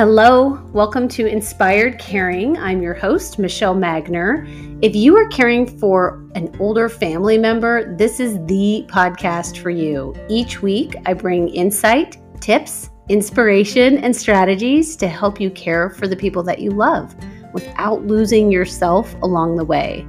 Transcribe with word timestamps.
Hello, 0.00 0.58
welcome 0.72 1.08
to 1.08 1.26
Inspired 1.26 1.98
Caring. 1.98 2.56
I'm 2.56 2.80
your 2.80 2.94
host, 2.94 3.38
Michelle 3.38 3.74
Magner. 3.74 4.48
If 4.80 4.96
you 4.96 5.14
are 5.14 5.28
caring 5.28 5.66
for 5.78 6.26
an 6.34 6.56
older 6.58 6.88
family 6.88 7.36
member, 7.36 7.94
this 7.98 8.18
is 8.18 8.38
the 8.46 8.86
podcast 8.88 9.58
for 9.58 9.68
you. 9.68 10.16
Each 10.30 10.62
week, 10.62 10.96
I 11.04 11.12
bring 11.12 11.50
insight, 11.50 12.16
tips, 12.40 12.88
inspiration, 13.10 13.98
and 13.98 14.16
strategies 14.16 14.96
to 14.96 15.06
help 15.06 15.38
you 15.38 15.50
care 15.50 15.90
for 15.90 16.08
the 16.08 16.16
people 16.16 16.42
that 16.44 16.60
you 16.60 16.70
love 16.70 17.14
without 17.52 18.06
losing 18.06 18.50
yourself 18.50 19.14
along 19.22 19.56
the 19.56 19.66
way. 19.66 20.06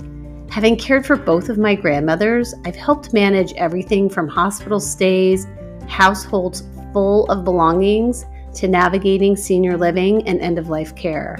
Having 0.49 0.77
cared 0.77 1.05
for 1.05 1.17
both 1.17 1.49
of 1.49 1.57
my 1.57 1.75
grandmothers, 1.75 2.55
I've 2.63 2.77
helped 2.77 3.11
manage 3.11 3.51
everything 3.55 4.09
from 4.09 4.29
hospital 4.29 4.79
stays, 4.79 5.47
households 5.89 6.63
full 6.93 7.25
of 7.25 7.43
belongings, 7.43 8.25
to 8.55 8.67
navigating 8.67 9.35
senior 9.35 9.77
living 9.77 10.27
and 10.27 10.39
end 10.41 10.57
of 10.57 10.69
life 10.69 10.95
care. 10.95 11.35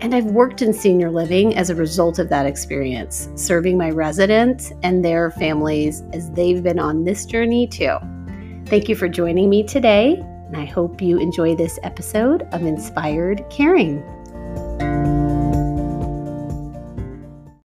And 0.00 0.14
I've 0.14 0.26
worked 0.26 0.62
in 0.62 0.72
senior 0.72 1.10
living 1.10 1.56
as 1.56 1.70
a 1.70 1.74
result 1.74 2.18
of 2.18 2.28
that 2.28 2.46
experience, 2.46 3.28
serving 3.34 3.78
my 3.78 3.90
residents 3.90 4.72
and 4.82 5.04
their 5.04 5.30
families 5.30 6.02
as 6.12 6.30
they've 6.32 6.62
been 6.62 6.78
on 6.78 7.04
this 7.04 7.24
journey 7.24 7.66
too. 7.66 7.96
Thank 8.66 8.88
you 8.88 8.94
for 8.94 9.08
joining 9.08 9.48
me 9.48 9.62
today, 9.62 10.16
and 10.16 10.56
I 10.56 10.64
hope 10.64 11.00
you 11.00 11.18
enjoy 11.18 11.56
this 11.56 11.78
episode 11.82 12.42
of 12.52 12.62
Inspired 12.62 13.44
Caring. 13.48 14.02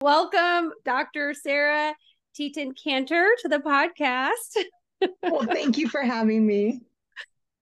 Welcome, 0.03 0.73
Dr. 0.85 1.35
Sarah 1.35 1.95
Teten 2.39 2.73
Kanter, 2.75 3.29
to 3.41 3.49
the 3.49 3.59
podcast. 3.59 4.57
well, 5.23 5.45
thank 5.45 5.79
you 5.79 5.89
for 5.89 6.03
having 6.03 6.47
me. 6.47 6.81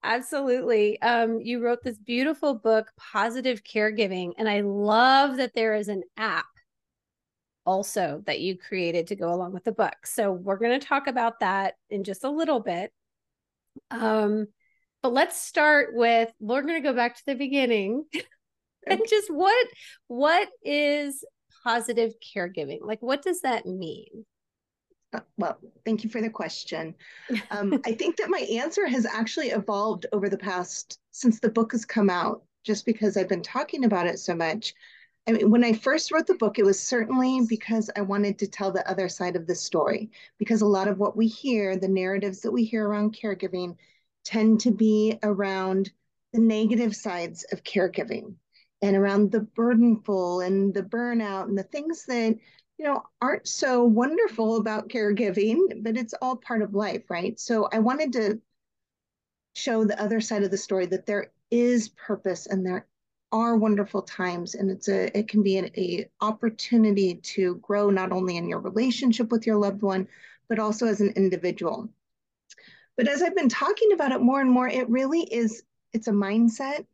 Absolutely. 0.07 1.03
Um, 1.03 1.41
you 1.41 1.61
wrote 1.61 1.83
this 1.83 1.99
beautiful 1.99 2.55
book, 2.55 2.93
Positive 2.97 3.65
Caregiving, 3.65 4.35
and 4.39 4.49
I 4.49 4.61
love 4.61 5.39
that 5.39 5.53
there 5.53 5.75
is 5.75 5.89
an 5.89 6.05
app 6.17 6.47
also 7.65 8.23
that 8.25 8.39
you 8.39 8.57
created 8.57 9.09
to 9.09 9.17
go 9.17 9.35
along 9.35 9.53
with 9.53 9.65
the 9.65 9.73
book. 9.73 9.97
So 10.05 10.31
we're 10.31 10.59
going 10.59 10.79
to 10.79 10.87
talk 10.87 11.09
about 11.09 11.41
that 11.41 11.75
in 11.91 12.05
just 12.05 12.23
a 12.23 12.31
little 12.31 12.61
bit. 12.61 12.93
Um, 13.91 14.47
but 15.03 15.13
let's 15.13 15.43
start 15.43 15.89
with 15.93 16.31
we're 16.39 16.63
going 16.63 16.81
to 16.81 16.89
go 16.89 16.95
back 16.95 17.17
to 17.17 17.27
the 17.27 17.35
beginning 17.35 18.05
and 18.87 19.01
just 19.09 19.29
what 19.29 19.67
what 20.07 20.49
is 20.63 21.25
positive 21.65 22.13
caregiving? 22.21 22.79
Like 22.83 23.03
what 23.03 23.23
does 23.23 23.41
that 23.41 23.67
mean? 23.67 24.25
Uh, 25.13 25.21
well, 25.37 25.59
thank 25.85 26.05
you 26.05 26.11
for 26.11 26.21
the 26.21 26.31
question. 26.31 26.95
Um, 27.51 27.81
I 27.85 27.93
think 27.93 28.17
that 28.17 28.31
my 28.31 28.41
answer 28.41 28.87
has 28.87 29.07
actually 29.07 29.49
evolved 29.49 30.07
over 30.13 30.29
the 30.29 30.39
past 30.39 30.99
since 31.11 31.41
the 31.41 31.51
book 31.51 31.73
has 31.73 31.85
come 31.85 32.11
out, 32.11 32.43
just 32.65 32.85
because 32.85 33.17
I've 33.17 33.29
been 33.29 33.43
talking 33.43 33.85
about 33.85 34.07
it 34.07 34.19
so 34.19 34.35
much. 34.35 34.75
I 35.29 35.33
mean, 35.33 35.51
when 35.51 35.65
I 35.65 35.73
first 35.73 36.13
wrote 36.13 36.27
the 36.27 36.35
book, 36.35 36.59
it 36.59 36.65
was 36.65 36.81
certainly 36.81 37.41
because 37.49 37.91
I 37.97 38.03
wanted 38.03 38.39
to 38.39 38.47
tell 38.47 38.71
the 38.71 38.89
other 38.89 39.09
side 39.09 39.35
of 39.35 39.47
the 39.47 39.55
story, 39.55 40.11
because 40.39 40.63
a 40.63 40.67
lot 40.67 40.87
of 40.87 40.99
what 40.99 41.17
we 41.17 41.27
hear, 41.27 41.77
the 41.77 41.89
narratives 41.89 42.41
that 42.43 42.53
we 42.53 42.65
hear 42.65 42.89
around 42.89 43.17
caregiving, 43.17 43.77
tend 44.25 44.61
to 44.61 44.71
be 44.71 45.19
around 45.23 45.91
the 46.33 46.41
negative 46.41 46.95
sides 46.95 47.45
of 47.53 47.65
caregiving 47.65 48.35
and 48.83 48.97
around 48.97 49.33
the 49.33 49.41
burdenful 49.41 50.47
and 50.47 50.75
the 50.75 50.83
burnout 50.83 51.45
and 51.45 51.59
the 51.59 51.63
things 51.65 52.05
that 52.07 52.37
you 52.79 52.85
know, 52.85 53.03
aren't 53.23 53.49
so 53.49 53.85
wonderful 53.85 54.57
about 54.57 54.89
caregiving, 54.89 55.83
but 55.83 55.97
it's 55.97 56.15
all 56.21 56.37
part 56.37 56.63
of 56.63 56.75
life, 56.75 57.05
right? 57.09 57.39
So 57.41 57.69
I 57.73 57.79
wanted 57.79 58.13
to 58.15 58.41
show 59.55 59.85
the 59.85 60.01
other 60.01 60.21
side 60.21 60.43
of 60.43 60.51
the 60.51 60.59
story 60.59 60.87
that 60.87 61.07
there 61.07 61.33
is 61.51 61.89
purpose 61.91 62.47
and 62.47 62.65
there 62.65 62.87
are 63.33 63.57
wonderful 63.57 64.03
times 64.03 64.55
and 64.55 64.71
it's 64.71 64.89
a 64.89 65.17
it 65.17 65.29
can 65.29 65.43
be 65.43 65.57
an 65.57 65.71
a 65.77 66.09
opportunity 66.21 67.17
to 67.17 67.57
grow 67.57 67.91
not 67.91 68.13
only 68.13 68.37
in 68.37 68.49
your 68.49 68.61
relationship 68.61 69.31
with 69.31 69.47
your 69.47 69.57
loved 69.57 69.83
one 69.83 70.07
but 70.49 70.59
also 70.59 70.87
as 70.87 71.01
an 71.01 71.13
individual 71.17 71.89
but 72.97 73.09
as 73.09 73.23
i've 73.23 73.35
been 73.35 73.49
talking 73.49 73.93
about 73.93 74.13
it 74.13 74.21
more 74.21 74.41
and 74.41 74.51
more 74.51 74.69
it 74.69 74.89
really 74.89 75.23
is 75.23 75.65
it's 75.93 76.07
a 76.07 76.13
mindset 76.13 76.87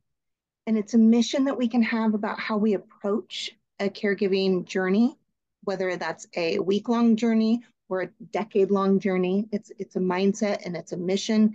and 0.66 0.78
it's 0.78 0.94
a 0.94 0.98
mission 0.98 1.44
that 1.44 1.58
we 1.58 1.68
can 1.68 1.82
have 1.82 2.14
about 2.14 2.40
how 2.40 2.56
we 2.56 2.74
approach 2.74 3.50
a 3.78 3.90
caregiving 3.90 4.64
journey 4.64 5.18
whether 5.64 5.96
that's 5.96 6.26
a 6.36 6.58
week 6.58 6.88
long 6.88 7.16
journey 7.16 7.62
or 7.88 8.02
a 8.02 8.10
decade 8.32 8.70
long 8.70 8.98
journey. 8.98 9.48
It's, 9.52 9.70
it's 9.78 9.96
a 9.96 10.00
mindset 10.00 10.64
and 10.64 10.76
it's 10.76 10.92
a 10.92 10.96
mission. 10.96 11.54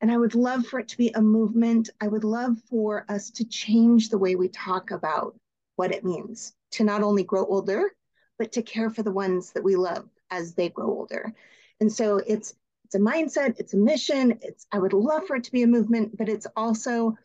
And 0.00 0.12
I 0.12 0.16
would 0.16 0.34
love 0.34 0.66
for 0.66 0.78
it 0.78 0.88
to 0.88 0.98
be 0.98 1.10
a 1.14 1.20
movement. 1.20 1.90
I 2.00 2.08
would 2.08 2.24
love 2.24 2.56
for 2.70 3.04
us 3.08 3.30
to 3.30 3.44
change 3.44 4.10
the 4.10 4.18
way 4.18 4.36
we 4.36 4.48
talk 4.48 4.90
about 4.90 5.34
what 5.76 5.92
it 5.92 6.04
means 6.04 6.52
to 6.72 6.84
not 6.84 7.02
only 7.02 7.24
grow 7.24 7.44
older, 7.46 7.90
but 8.38 8.52
to 8.52 8.62
care 8.62 8.90
for 8.90 9.02
the 9.02 9.12
ones 9.12 9.52
that 9.52 9.64
we 9.64 9.76
love 9.76 10.08
as 10.30 10.54
they 10.54 10.68
grow 10.68 10.86
older. 10.86 11.32
And 11.80 11.92
so 11.92 12.18
it's 12.18 12.54
it's 12.84 12.94
a 12.94 12.98
mindset, 12.98 13.56
it's 13.58 13.74
a 13.74 13.78
mission. 13.78 14.38
It's 14.40 14.66
I 14.72 14.78
would 14.78 14.94
love 14.94 15.26
for 15.26 15.36
it 15.36 15.44
to 15.44 15.52
be 15.52 15.62
a 15.62 15.66
movement, 15.66 16.16
but 16.16 16.28
it's 16.28 16.46
also 16.56 17.16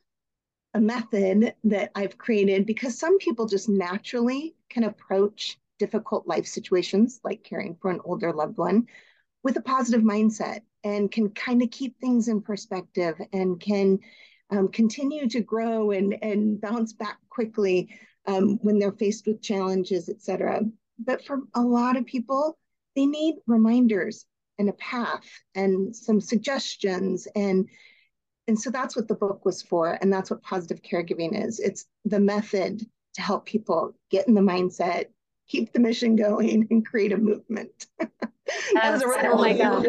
a 0.73 0.81
method 0.81 1.53
that 1.63 1.91
I've 1.95 2.17
created 2.17 2.65
because 2.65 2.97
some 2.97 3.17
people 3.17 3.45
just 3.45 3.69
naturally 3.69 4.55
can 4.69 4.83
approach 4.83 5.57
difficult 5.83 6.25
life 6.25 6.47
situations 6.47 7.19
like 7.25 7.43
caring 7.43 7.75
for 7.81 7.91
an 7.91 7.99
older 8.05 8.31
loved 8.31 8.57
one 8.57 8.87
with 9.43 9.57
a 9.57 9.61
positive 9.61 10.01
mindset 10.01 10.61
and 10.85 11.11
can 11.11 11.29
kind 11.29 11.61
of 11.61 11.69
keep 11.71 11.99
things 11.99 12.29
in 12.29 12.41
perspective 12.41 13.15
and 13.33 13.59
can 13.59 13.99
um, 14.49 14.69
continue 14.69 15.27
to 15.27 15.41
grow 15.41 15.91
and, 15.91 16.15
and 16.21 16.61
bounce 16.61 16.93
back 16.93 17.17
quickly 17.29 17.89
um, 18.27 18.57
when 18.61 18.79
they're 18.79 18.93
faced 18.93 19.27
with 19.27 19.41
challenges, 19.41 20.07
et 20.07 20.21
cetera. 20.21 20.61
But 20.99 21.25
for 21.25 21.39
a 21.53 21.61
lot 21.61 21.97
of 21.97 22.05
people, 22.05 22.57
they 22.95 23.05
need 23.05 23.35
reminders 23.45 24.25
and 24.57 24.69
a 24.69 24.73
path 24.73 25.27
and 25.53 25.93
some 25.93 26.21
suggestions 26.21 27.27
and 27.35 27.67
and 28.47 28.59
so 28.59 28.69
that's 28.69 28.95
what 28.95 29.07
the 29.07 29.15
book 29.15 29.45
was 29.45 29.61
for 29.61 29.97
and 29.99 30.13
that's 30.13 30.29
what 30.29 30.43
positive 30.43 30.81
caregiving 30.83 31.45
is 31.45 31.59
it's 31.59 31.85
the 32.05 32.19
method 32.19 32.85
to 33.15 33.21
help 33.21 33.45
people 33.45 33.95
get 34.11 34.27
in 34.27 34.35
the 34.35 34.41
mindset 34.41 35.05
keep 35.53 35.71
the 35.71 35.79
mission 35.79 36.15
going 36.15 36.67
and 36.71 36.85
create 36.85 37.11
a 37.11 37.17
movement. 37.17 37.85
that 37.99 38.91
was 38.91 39.03
a 39.03 39.27
oh 39.29 39.37
my 39.37 39.55
god. 39.55 39.85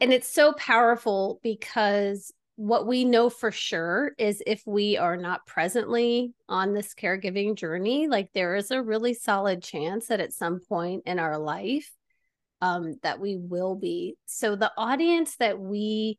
And 0.00 0.14
it's 0.14 0.28
so 0.28 0.54
powerful 0.54 1.40
because 1.42 2.32
what 2.56 2.86
we 2.86 3.04
know 3.04 3.28
for 3.28 3.52
sure 3.52 4.12
is 4.16 4.42
if 4.46 4.62
we 4.66 4.96
are 4.96 5.16
not 5.18 5.46
presently 5.46 6.32
on 6.48 6.72
this 6.72 6.94
caregiving 6.94 7.54
journey, 7.54 8.08
like 8.08 8.30
there 8.32 8.56
is 8.56 8.70
a 8.70 8.82
really 8.82 9.12
solid 9.12 9.62
chance 9.62 10.06
that 10.06 10.20
at 10.20 10.32
some 10.32 10.60
point 10.66 11.02
in 11.04 11.18
our 11.18 11.38
life 11.38 11.90
um, 12.62 12.94
that 13.02 13.20
we 13.20 13.36
will 13.36 13.74
be. 13.74 14.16
So 14.24 14.56
the 14.56 14.72
audience 14.78 15.36
that 15.36 15.60
we 15.60 16.18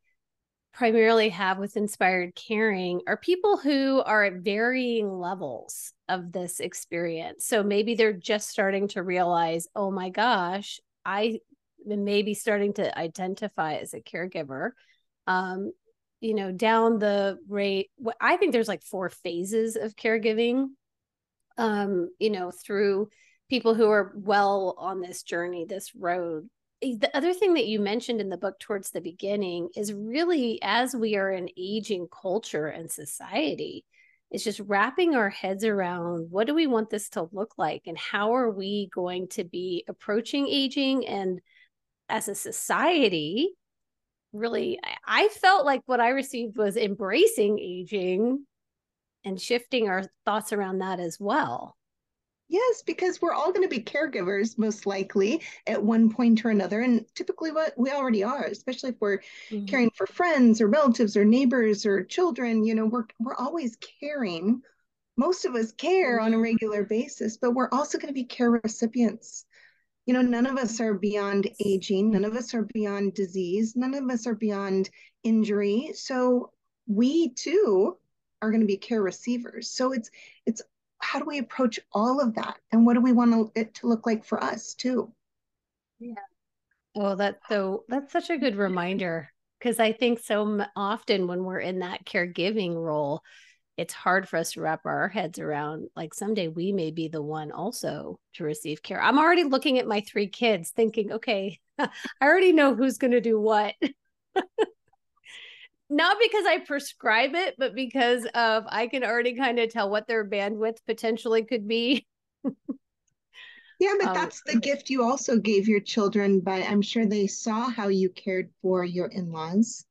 primarily 0.74 1.30
have 1.30 1.58
with 1.58 1.76
inspired 1.76 2.34
caring 2.36 3.02
are 3.08 3.18
people 3.18 3.58
who 3.58 4.02
are 4.06 4.24
at 4.24 4.36
varying 4.36 5.12
levels 5.12 5.94
of 6.08 6.32
this 6.32 6.60
experience. 6.60 7.46
So 7.46 7.64
maybe 7.64 7.96
they're 7.96 8.14
just 8.14 8.50
starting 8.50 8.88
to 8.90 9.04
realize, 9.04 9.68
oh 9.76 9.92
my 9.92 10.10
gosh, 10.10 10.80
I 11.06 11.40
may 11.86 12.22
be 12.22 12.34
starting 12.34 12.74
to 12.74 12.98
identify 12.98 13.76
as 13.76 13.94
a 13.94 14.02
caregiver. 14.02 14.72
Um, 15.28 15.72
you 16.22 16.36
know, 16.36 16.52
down 16.52 17.00
the 17.00 17.40
rate, 17.50 17.90
I 18.20 18.38
think 18.38 18.52
there's 18.52 18.68
like 18.68 18.84
four 18.84 19.10
phases 19.10 19.76
of 19.76 19.96
caregiving, 19.96 20.68
um, 21.58 22.10
you 22.20 22.30
know, 22.30 22.52
through 22.52 23.10
people 23.50 23.74
who 23.74 23.90
are 23.90 24.14
well 24.16 24.76
on 24.78 25.02
this 25.02 25.24
journey, 25.24 25.66
this 25.66 25.92
road 25.96 26.48
Eh, 26.82 26.96
the 27.00 27.16
other 27.16 27.34
thing 27.34 27.54
that 27.54 27.68
you 27.68 27.80
mentioned 27.80 28.22
in 28.22 28.30
the 28.30 28.38
book 28.38 28.60
towards 28.60 28.92
the 28.92 29.02
beginning 29.02 29.70
is 29.76 29.94
really 29.94 30.60
as 30.62 30.96
we 30.96 31.16
are 31.16 31.30
an 31.30 31.50
aging 31.58 32.08
culture 32.10 32.68
and 32.68 32.92
society 32.92 33.86
is 34.32 34.44
just 34.44 34.62
wrapping 34.62 35.16
our 35.16 35.30
heads 35.30 35.66
around 35.66 36.32
what 36.32 36.48
do 36.48 36.56
we 36.56 36.68
want 36.68 36.90
this 36.90 37.10
to 37.10 37.28
look 37.34 37.54
like 37.58 37.84
and 37.86 37.98
how 37.98 38.34
are 38.36 38.50
we 38.50 38.90
going 38.94 39.28
to 39.28 39.44
be 39.44 39.84
approaching 39.90 40.48
aging? 40.48 41.06
And 41.06 41.42
as 42.12 42.28
a 42.28 42.36
society 42.36 43.50
really 44.34 44.80
i 45.06 45.28
felt 45.30 45.66
like 45.66 45.82
what 45.86 46.00
i 46.00 46.10
received 46.10 46.58
was 46.58 46.78
embracing 46.78 47.58
aging 47.60 48.46
and 49.26 49.42
shifting 49.42 49.90
our 49.90 50.04
thoughts 50.26 50.54
around 50.54 50.80
that 50.80 51.00
as 51.00 51.18
well 51.20 51.76
Yes, 52.52 52.84
because 52.86 53.22
we're 53.22 53.32
all 53.32 53.54
going 53.54 53.64
to 53.68 53.74
be 53.74 53.82
caregivers 53.82 54.58
most 54.58 54.86
likely 54.86 55.42
at 55.68 55.82
one 55.82 56.10
point 56.10 56.44
or 56.44 56.50
another. 56.50 56.82
And 56.82 57.06
typically, 57.16 57.50
what 57.50 57.74
we 57.78 57.92
already 57.92 58.26
are, 58.26 58.44
especially 58.44 58.90
if 58.90 58.98
we're 59.00 59.20
mm-hmm. 59.50 59.68
caring 59.68 59.90
for 59.92 60.06
friends 60.06 60.60
or 60.60 60.68
relatives 60.68 61.16
or 61.16 61.24
neighbors 61.24 61.86
or 61.86 62.04
children, 62.04 62.66
you 62.66 62.76
know, 62.76 62.86
we're, 62.86 63.06
we're 63.22 63.38
always 63.38 63.78
caring. 64.02 64.62
Most 65.16 65.46
of 65.46 65.56
us 65.56 65.72
care 65.72 66.20
on 66.20 66.34
a 66.34 66.36
mm-hmm. 66.36 66.44
regular 66.44 66.84
basis, 66.84 67.38
but 67.38 67.52
we're 67.52 67.70
also 67.72 67.98
going 67.98 68.10
to 68.10 68.14
be 68.14 68.26
care 68.26 68.52
recipients. 68.52 69.46
You 70.06 70.14
know, 70.14 70.22
none 70.22 70.46
of 70.46 70.58
us 70.58 70.82
are 70.82 70.96
beyond 70.96 71.50
aging, 71.66 72.12
none 72.12 72.26
of 72.26 72.36
us 72.36 72.54
are 72.54 72.68
beyond 72.74 73.14
disease, 73.14 73.78
none 73.78 73.94
of 73.94 74.10
us 74.10 74.28
are 74.28 74.36
beyond 74.36 74.90
injury. 75.24 75.92
So 75.96 76.52
we 76.86 77.34
too 77.34 77.96
are 78.42 78.50
going 78.50 78.60
to 78.60 78.68
be 78.68 78.76
care 78.76 79.02
receivers. 79.02 79.70
So 79.70 79.94
it's 79.94 80.10
it's 80.46 80.62
how 81.02 81.20
do 81.20 81.26
we 81.26 81.40
approach 81.40 81.80
all 81.94 82.20
of 82.22 82.36
that, 82.36 82.58
and 82.72 82.86
what 82.86 82.94
do 82.94 83.02
we 83.02 83.12
want 83.12 83.52
it 83.56 83.74
to 83.76 83.88
look 83.88 84.06
like 84.06 84.26
for 84.26 84.44
us 84.44 84.74
too? 84.74 85.12
Yeah. 86.00 86.16
Oh, 86.96 87.16
that's 87.16 87.48
so 87.48 87.86
that's 87.88 88.12
such 88.12 88.30
a 88.30 88.38
good 88.38 88.56
reminder 88.56 89.30
because 89.60 89.80
I 89.80 89.94
think 89.94 90.20
so 90.20 90.66
often 90.76 91.28
when 91.28 91.44
we're 91.44 91.60
in 91.60 91.80
that 91.80 92.06
caregiving 92.06 92.76
role, 92.76 93.22
it's 93.78 93.94
hard 93.94 94.28
for 94.28 94.38
us 94.38 94.54
to 94.54 94.62
wrap 94.62 94.86
our 94.86 95.08
heads 95.08 95.40
around 95.40 95.88
like 95.96 96.14
someday 96.14 96.48
we 96.48 96.72
may 96.72 96.92
be 96.92 97.08
the 97.08 97.22
one 97.22 97.52
also 97.52 98.20
to 98.34 98.44
receive 98.44 98.84
care. 98.84 99.02
I'm 99.02 99.18
already 99.18 99.44
looking 99.44 99.80
at 99.80 99.88
my 99.88 100.02
three 100.02 100.28
kids 100.28 100.72
thinking, 100.72 101.14
okay, 101.14 101.60
I 101.80 101.90
already 102.22 102.52
know 102.52 102.76
who's 102.76 102.98
going 102.98 103.12
to 103.12 103.22
do 103.22 103.40
what. 103.40 103.76
Not 105.94 106.16
because 106.24 106.46
I 106.46 106.60
prescribe 106.60 107.36
it, 107.36 107.56
but 107.58 107.76
because 107.76 108.26
of 108.34 108.64
I 108.70 108.88
can 108.88 109.04
already 109.04 109.36
kind 109.36 109.60
of 109.60 109.70
tell 109.70 109.90
what 109.90 110.08
their 110.08 110.26
bandwidth 110.26 110.78
potentially 110.88 111.44
could 111.44 111.68
be. 111.68 112.08
yeah, 112.46 113.94
but 114.00 114.08
um, 114.08 114.14
that's 114.14 114.42
the 114.46 114.58
gift 114.58 114.90
you 114.90 115.04
also 115.04 115.38
gave 115.38 115.68
your 115.68 115.82
children 115.82 116.40
by 116.40 116.62
I'm 116.62 116.82
sure 116.82 117.06
they 117.06 117.28
saw 117.28 117.70
how 117.70 117.90
you 117.90 118.10
cared 118.10 118.52
for 118.62 118.86
your 118.86 119.08
in-laws 119.08 119.84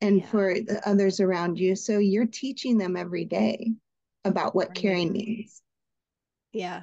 and 0.00 0.18
yeah. 0.18 0.26
for 0.26 0.54
the 0.54 0.82
others 0.84 1.20
around 1.20 1.60
you. 1.60 1.76
So 1.76 1.98
you're 1.98 2.26
teaching 2.26 2.76
them 2.76 2.96
every 2.96 3.24
day 3.24 3.70
about 4.24 4.52
what 4.52 4.70
right. 4.70 4.76
caring 4.76 5.12
means. 5.12 5.62
Yeah. 6.52 6.82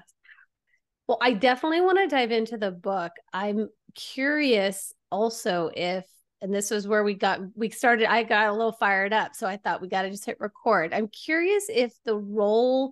Well, 1.06 1.18
I 1.22 1.34
definitely 1.34 1.82
want 1.82 1.98
to 1.98 2.08
dive 2.08 2.32
into 2.32 2.56
the 2.56 2.72
book. 2.72 3.12
I'm 3.34 3.68
curious 3.94 4.94
also 5.12 5.70
if 5.76 6.06
and 6.44 6.54
this 6.54 6.70
was 6.70 6.88
where 6.88 7.04
we 7.04 7.16
got 7.16 7.40
we 7.56 7.70
started 7.70 8.12
i 8.12 8.22
got 8.22 8.50
a 8.50 8.54
little 8.54 8.74
fired 8.74 9.14
up 9.14 9.36
so 9.36 9.48
i 9.48 9.58
thought 9.58 9.82
we 9.82 9.88
got 9.88 10.04
to 10.04 10.12
just 10.12 10.26
hit 10.26 10.38
record 10.40 10.94
i'm 10.94 11.08
curious 11.08 11.66
if 11.70 11.94
the 12.06 12.16
role 12.16 12.92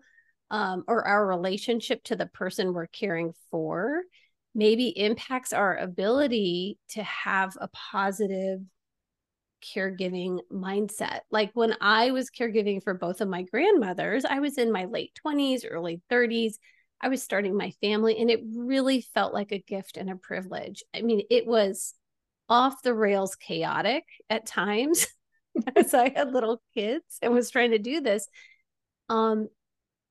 um, 0.50 0.84
or 0.88 1.08
our 1.08 1.26
relationship 1.26 2.04
to 2.04 2.16
the 2.16 2.26
person 2.26 2.74
we're 2.74 2.88
caring 2.88 3.34
for 3.52 4.02
maybe 4.56 4.88
impacts 4.88 5.54
our 5.54 5.78
ability 5.78 6.78
to 6.90 7.04
have 7.04 7.56
a 7.62 7.70
positive 7.70 8.60
caregiving 9.62 10.40
mindset. 10.52 11.20
Like 11.30 11.52
when 11.54 11.76
I 11.80 12.12
was 12.12 12.30
caregiving 12.30 12.84
for 12.84 12.94
both 12.94 13.22
of 13.22 13.30
my 13.30 13.44
grandmothers, 13.44 14.26
I 14.26 14.40
was 14.40 14.58
in 14.58 14.72
my 14.72 14.86
late 14.86 15.12
20s, 15.26 15.64
early 15.70 16.02
30s. 16.10 16.56
I 17.00 17.10
was 17.10 17.24
starting 17.24 17.56
my 17.56 17.72
family, 17.82 18.18
and 18.20 18.30
it 18.30 18.42
really 18.56 19.02
felt 19.02 19.34
like 19.34 19.52
a 19.52 19.60
gift 19.60 19.98
and 19.98 20.10
a 20.10 20.16
privilege. 20.16 20.84
I 20.94 21.02
mean, 21.02 21.24
it 21.30 21.48
was 21.48 21.94
off 22.52 22.84
the 22.84 22.94
rails 22.94 23.36
chaotic 23.36 24.04
at 24.30 24.46
times 24.46 25.08
as 25.76 25.94
I 25.94 26.10
had 26.10 26.34
little 26.34 26.62
kids 26.74 27.18
and 27.22 27.34
was 27.34 27.50
trying 27.50 27.72
to 27.72 27.80
do 27.80 28.02
this. 28.02 28.28
Um, 29.10 29.48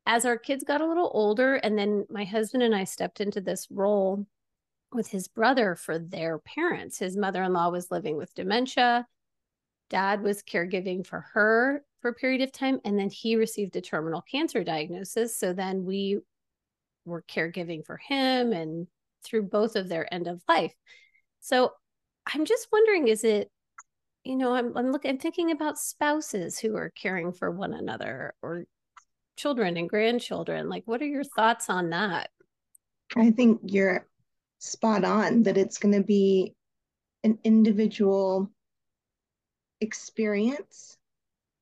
as 0.07 0.25
our 0.25 0.39
kids 0.39 0.65
got 0.65 0.81
a 0.81 0.87
little 0.87 1.11
older, 1.13 1.55
and 1.55 1.79
then 1.79 2.07
my 2.09 2.25
husband 2.25 2.63
and 2.63 2.75
I 2.75 2.85
stepped 2.85 3.21
into 3.21 3.41
this 3.41 3.69
role 3.71 4.27
with 4.93 5.09
his 5.09 5.29
brother 5.29 5.77
for 5.77 5.99
their 5.99 6.39
parents. 6.39 6.99
His 6.99 7.17
mother 7.17 7.43
in 7.45 7.53
law 7.53 7.69
was 7.69 7.91
living 7.91 8.17
with 8.17 8.35
dementia 8.35 9.07
dad 9.91 10.23
was 10.23 10.43
caregiving 10.43 11.05
for 11.05 11.21
her 11.35 11.85
for 12.01 12.09
a 12.09 12.15
period 12.15 12.41
of 12.41 12.53
time 12.53 12.81
and 12.85 12.99
then 12.99 13.11
he 13.11 13.37
received 13.37 13.77
a 13.77 13.81
terminal 13.81 14.23
cancer 14.23 14.65
diagnosis 14.65 15.37
so 15.37 15.53
then 15.53 15.85
we 15.85 16.19
were 17.05 17.23
caregiving 17.29 17.85
for 17.85 17.99
him 17.99 18.53
and 18.53 18.87
through 19.23 19.43
both 19.43 19.77
of 19.77 19.89
their 19.89 20.13
end 20.15 20.29
of 20.29 20.43
life 20.49 20.73
so 21.41 21.73
i'm 22.35 22.45
just 22.45 22.69
wondering 22.73 23.09
is 23.09 23.25
it 23.25 23.51
you 24.25 24.37
know 24.37 24.55
i'm, 24.55 24.77
I'm 24.77 24.93
looking 24.93 25.11
i'm 25.11 25.19
thinking 25.19 25.51
about 25.51 25.79
spouses 25.79 26.59
who 26.59 26.77
are 26.77 26.91
caring 26.91 27.33
for 27.33 27.51
one 27.51 27.75
another 27.75 28.35
or 28.43 28.65
children 29.37 29.77
and 29.77 29.89
grandchildren 29.89 30.69
like 30.69 30.83
what 30.87 31.01
are 31.01 31.07
your 31.07 31.25
thoughts 31.25 31.71
on 31.71 31.91
that 31.91 32.31
i 33.17 33.31
think 33.31 33.61
you're 33.65 34.07
spot 34.59 35.05
on 35.05 35.43
that 35.43 35.57
it's 35.57 35.79
going 35.79 35.95
to 35.95 36.03
be 36.03 36.55
an 37.25 37.39
individual 37.45 38.51
experience 39.81 40.99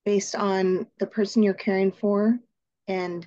based 0.05 0.35
on 0.35 0.87
the 0.99 1.07
person 1.07 1.43
you're 1.43 1.55
caring 1.55 1.93
for. 1.93 2.39
And 2.87 3.27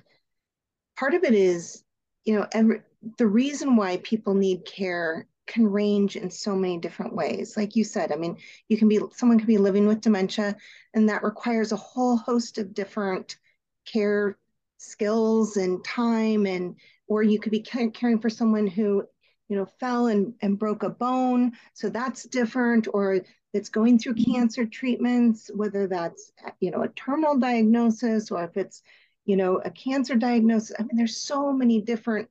part 0.98 1.14
of 1.14 1.24
it 1.24 1.34
is, 1.34 1.82
you 2.24 2.34
know, 2.34 2.46
every, 2.52 2.82
the 3.18 3.26
reason 3.26 3.76
why 3.76 3.98
people 3.98 4.34
need 4.34 4.64
care 4.64 5.26
can 5.46 5.66
range 5.66 6.16
in 6.16 6.30
so 6.30 6.54
many 6.54 6.78
different 6.78 7.14
ways. 7.14 7.56
Like 7.56 7.76
you 7.76 7.84
said, 7.84 8.12
I 8.12 8.16
mean, 8.16 8.36
you 8.68 8.76
can 8.76 8.88
be, 8.88 9.00
someone 9.12 9.38
can 9.38 9.46
be 9.46 9.58
living 9.58 9.86
with 9.86 10.00
dementia, 10.00 10.56
and 10.94 11.08
that 11.08 11.24
requires 11.24 11.72
a 11.72 11.76
whole 11.76 12.16
host 12.16 12.58
of 12.58 12.74
different 12.74 13.36
care 13.84 14.38
skills 14.78 15.56
and 15.56 15.84
time 15.84 16.46
and 16.46 16.76
or 17.06 17.22
you 17.22 17.38
could 17.38 17.52
be 17.52 17.60
caring 17.60 18.18
for 18.18 18.30
someone 18.30 18.66
who 18.66 19.04
you 19.48 19.56
know 19.56 19.66
fell 19.78 20.06
and, 20.06 20.34
and 20.40 20.58
broke 20.58 20.82
a 20.82 20.88
bone 20.88 21.52
so 21.72 21.88
that's 21.88 22.24
different 22.24 22.88
or 22.92 23.20
that's 23.52 23.68
going 23.68 23.98
through 23.98 24.14
cancer 24.14 24.64
treatments, 24.64 25.50
whether 25.54 25.86
that's 25.86 26.32
you 26.60 26.70
know 26.70 26.82
a 26.82 26.88
terminal 26.88 27.36
diagnosis 27.38 28.30
or 28.30 28.44
if 28.44 28.56
it's 28.56 28.82
you 29.24 29.36
know 29.36 29.60
a 29.64 29.70
cancer 29.70 30.14
diagnosis. 30.14 30.74
I 30.78 30.82
mean, 30.82 30.96
there's 30.96 31.16
so 31.16 31.52
many 31.52 31.80
different 31.80 32.28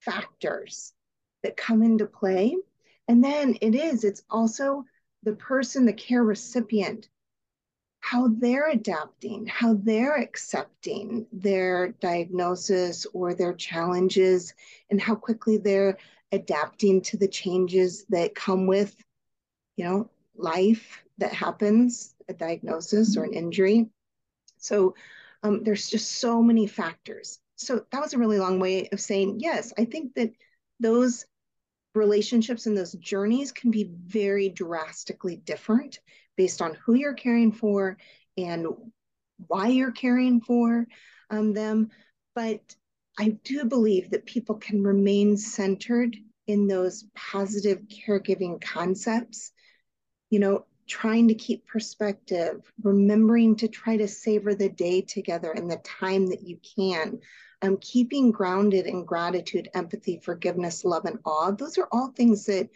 factors 0.00 0.92
that 1.44 1.56
come 1.56 1.82
into 1.82 2.06
play. 2.06 2.56
And 3.06 3.22
then 3.22 3.56
it 3.60 3.76
is, 3.76 4.02
it's 4.02 4.24
also 4.28 4.84
the 5.22 5.34
person, 5.34 5.86
the 5.86 5.92
care 5.92 6.24
recipient, 6.24 7.08
how 8.00 8.28
they're 8.28 8.68
adapting, 8.68 9.46
how 9.46 9.74
they're 9.74 10.16
accepting 10.16 11.26
their 11.32 11.92
diagnosis 12.00 13.06
or 13.14 13.32
their 13.32 13.54
challenges, 13.54 14.52
and 14.90 15.00
how 15.00 15.14
quickly 15.14 15.56
they're 15.58 15.96
adapting 16.32 17.00
to 17.02 17.16
the 17.16 17.28
changes 17.28 18.04
that 18.08 18.34
come 18.34 18.66
with, 18.66 18.96
you 19.76 19.84
know, 19.84 20.10
life 20.36 21.02
that 21.18 21.32
happens, 21.32 22.14
a 22.28 22.34
diagnosis 22.34 23.16
or 23.16 23.24
an 23.24 23.32
injury. 23.32 23.88
So 24.58 24.94
um, 25.42 25.62
there's 25.62 25.88
just 25.88 26.12
so 26.12 26.42
many 26.42 26.66
factors. 26.66 27.38
So 27.56 27.84
that 27.90 28.00
was 28.00 28.14
a 28.14 28.18
really 28.18 28.38
long 28.38 28.58
way 28.58 28.88
of 28.88 29.00
saying, 29.00 29.40
yes, 29.40 29.72
I 29.78 29.84
think 29.84 30.14
that 30.14 30.32
those 30.80 31.26
relationships 31.94 32.66
and 32.66 32.76
those 32.76 32.92
journeys 32.92 33.52
can 33.52 33.70
be 33.70 33.90
very 34.06 34.48
drastically 34.48 35.36
different 35.36 36.00
based 36.36 36.60
on 36.60 36.74
who 36.74 36.94
you're 36.94 37.14
caring 37.14 37.52
for 37.52 37.96
and 38.36 38.66
why 39.46 39.68
you're 39.68 39.92
caring 39.92 40.40
for 40.40 40.86
um, 41.30 41.52
them. 41.52 41.90
But 42.34 42.60
I 43.18 43.38
do 43.44 43.64
believe 43.64 44.10
that 44.10 44.26
people 44.26 44.56
can 44.56 44.82
remain 44.82 45.36
centered 45.36 46.16
in 46.46 46.66
those 46.66 47.04
positive 47.14 47.82
caregiving 47.88 48.60
concepts 48.60 49.52
you 50.34 50.40
know, 50.40 50.66
trying 50.86 51.28
to 51.28 51.34
keep 51.34 51.66
perspective, 51.66 52.70
remembering 52.82 53.56
to 53.56 53.68
try 53.68 53.96
to 53.96 54.08
savor 54.08 54.54
the 54.54 54.68
day 54.68 55.00
together 55.00 55.52
and 55.52 55.70
the 55.70 55.78
time 55.78 56.26
that 56.26 56.42
you 56.42 56.58
can, 56.76 57.18
um, 57.62 57.78
keeping 57.80 58.30
grounded 58.30 58.86
in 58.86 59.04
gratitude, 59.04 59.68
empathy, 59.74 60.20
forgiveness, 60.22 60.84
love, 60.84 61.04
and 61.06 61.18
awe. 61.24 61.50
Those 61.50 61.78
are 61.78 61.88
all 61.92 62.08
things 62.08 62.44
that 62.46 62.68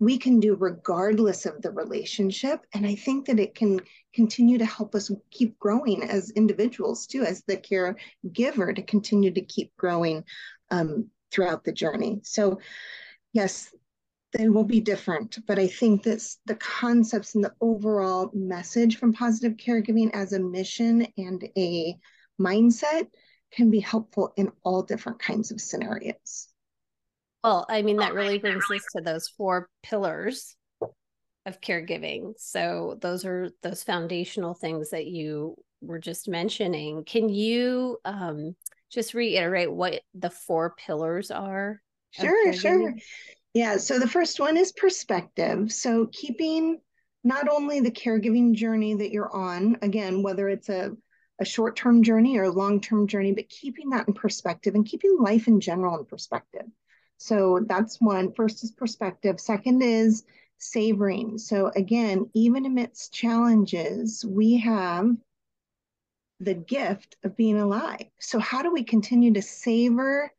we 0.00 0.18
can 0.18 0.38
do 0.38 0.54
regardless 0.54 1.44
of 1.46 1.60
the 1.60 1.70
relationship. 1.70 2.64
And 2.72 2.86
I 2.86 2.94
think 2.94 3.26
that 3.26 3.40
it 3.40 3.54
can 3.54 3.80
continue 4.14 4.58
to 4.58 4.64
help 4.64 4.94
us 4.94 5.10
keep 5.30 5.58
growing 5.58 6.04
as 6.04 6.30
individuals 6.30 7.06
too, 7.06 7.22
as 7.22 7.42
the 7.46 7.56
caregiver 7.56 8.74
to 8.74 8.82
continue 8.82 9.32
to 9.32 9.40
keep 9.40 9.76
growing 9.76 10.24
um, 10.70 11.10
throughout 11.32 11.64
the 11.64 11.72
journey. 11.72 12.20
So, 12.22 12.60
yes, 13.32 13.74
they 14.32 14.48
will 14.48 14.64
be 14.64 14.80
different. 14.80 15.38
But 15.46 15.58
I 15.58 15.66
think 15.66 16.02
that 16.04 16.22
the 16.46 16.56
concepts 16.56 17.34
and 17.34 17.44
the 17.44 17.54
overall 17.60 18.30
message 18.34 18.98
from 18.98 19.12
positive 19.12 19.56
caregiving 19.56 20.10
as 20.14 20.32
a 20.32 20.38
mission 20.38 21.06
and 21.16 21.42
a 21.56 21.96
mindset 22.40 23.08
can 23.50 23.70
be 23.70 23.80
helpful 23.80 24.32
in 24.36 24.50
all 24.62 24.82
different 24.82 25.18
kinds 25.18 25.50
of 25.50 25.60
scenarios. 25.60 26.48
Well, 27.42 27.66
I 27.68 27.82
mean, 27.82 27.96
that 27.98 28.14
really 28.14 28.38
brings 28.38 28.64
us 28.70 28.84
to 28.96 29.02
those 29.02 29.28
four 29.28 29.68
pillars 29.82 30.56
of 31.46 31.60
caregiving. 31.60 32.34
So 32.36 32.98
those 33.00 33.24
are 33.24 33.50
those 33.62 33.82
foundational 33.82 34.54
things 34.54 34.90
that 34.90 35.06
you 35.06 35.56
were 35.80 35.98
just 35.98 36.28
mentioning. 36.28 37.04
Can 37.04 37.28
you 37.28 37.98
um, 38.04 38.54
just 38.90 39.14
reiterate 39.14 39.72
what 39.72 40.02
the 40.14 40.30
four 40.30 40.74
pillars 40.76 41.30
are? 41.30 41.80
Sure, 42.10 42.52
sure. 42.52 42.94
Yeah, 43.58 43.78
so 43.78 43.98
the 43.98 44.06
first 44.06 44.38
one 44.38 44.56
is 44.56 44.70
perspective. 44.70 45.72
So 45.72 46.06
keeping 46.12 46.80
not 47.24 47.48
only 47.48 47.80
the 47.80 47.90
caregiving 47.90 48.54
journey 48.54 48.94
that 48.94 49.10
you're 49.10 49.34
on, 49.34 49.78
again, 49.82 50.22
whether 50.22 50.48
it's 50.48 50.68
a, 50.68 50.92
a 51.40 51.44
short 51.44 51.74
term 51.74 52.04
journey 52.04 52.38
or 52.38 52.44
a 52.44 52.52
long 52.52 52.80
term 52.80 53.08
journey, 53.08 53.32
but 53.32 53.48
keeping 53.48 53.90
that 53.90 54.06
in 54.06 54.14
perspective 54.14 54.76
and 54.76 54.86
keeping 54.86 55.18
life 55.18 55.48
in 55.48 55.58
general 55.58 55.98
in 55.98 56.04
perspective. 56.04 56.66
So 57.16 57.58
that's 57.66 58.00
one. 58.00 58.32
First 58.32 58.62
is 58.62 58.70
perspective. 58.70 59.40
Second 59.40 59.82
is 59.82 60.22
savoring. 60.58 61.36
So 61.36 61.72
again, 61.74 62.30
even 62.34 62.64
amidst 62.64 63.12
challenges, 63.12 64.24
we 64.24 64.58
have 64.58 65.16
the 66.38 66.54
gift 66.54 67.16
of 67.24 67.36
being 67.36 67.58
alive. 67.58 68.06
So, 68.20 68.38
how 68.38 68.62
do 68.62 68.72
we 68.72 68.84
continue 68.84 69.34
to 69.34 69.42
savor 69.42 70.30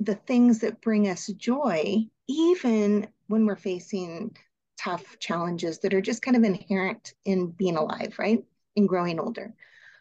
the 0.00 0.14
things 0.14 0.60
that 0.60 0.80
bring 0.80 1.08
us 1.08 1.26
joy, 1.28 2.06
even 2.28 3.08
when 3.28 3.46
we're 3.46 3.56
facing 3.56 4.36
tough 4.78 5.18
challenges 5.18 5.78
that 5.80 5.94
are 5.94 6.00
just 6.00 6.22
kind 6.22 6.36
of 6.36 6.44
inherent 6.44 7.14
in 7.24 7.46
being 7.50 7.76
alive, 7.76 8.14
right? 8.18 8.44
In 8.76 8.86
growing 8.86 9.18
older. 9.18 9.54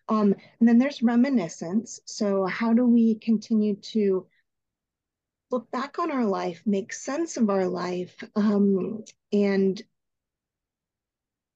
Um, 0.07 0.35
and 0.59 0.69
then 0.69 0.77
there's 0.77 1.01
reminiscence. 1.01 1.99
So, 2.05 2.45
how 2.45 2.73
do 2.73 2.85
we 2.85 3.15
continue 3.15 3.75
to 3.77 4.27
look 5.51 5.71
back 5.71 5.99
on 5.99 6.11
our 6.11 6.25
life, 6.25 6.61
make 6.65 6.93
sense 6.93 7.37
of 7.37 7.49
our 7.49 7.65
life, 7.65 8.23
um, 8.35 9.03
and 9.31 9.81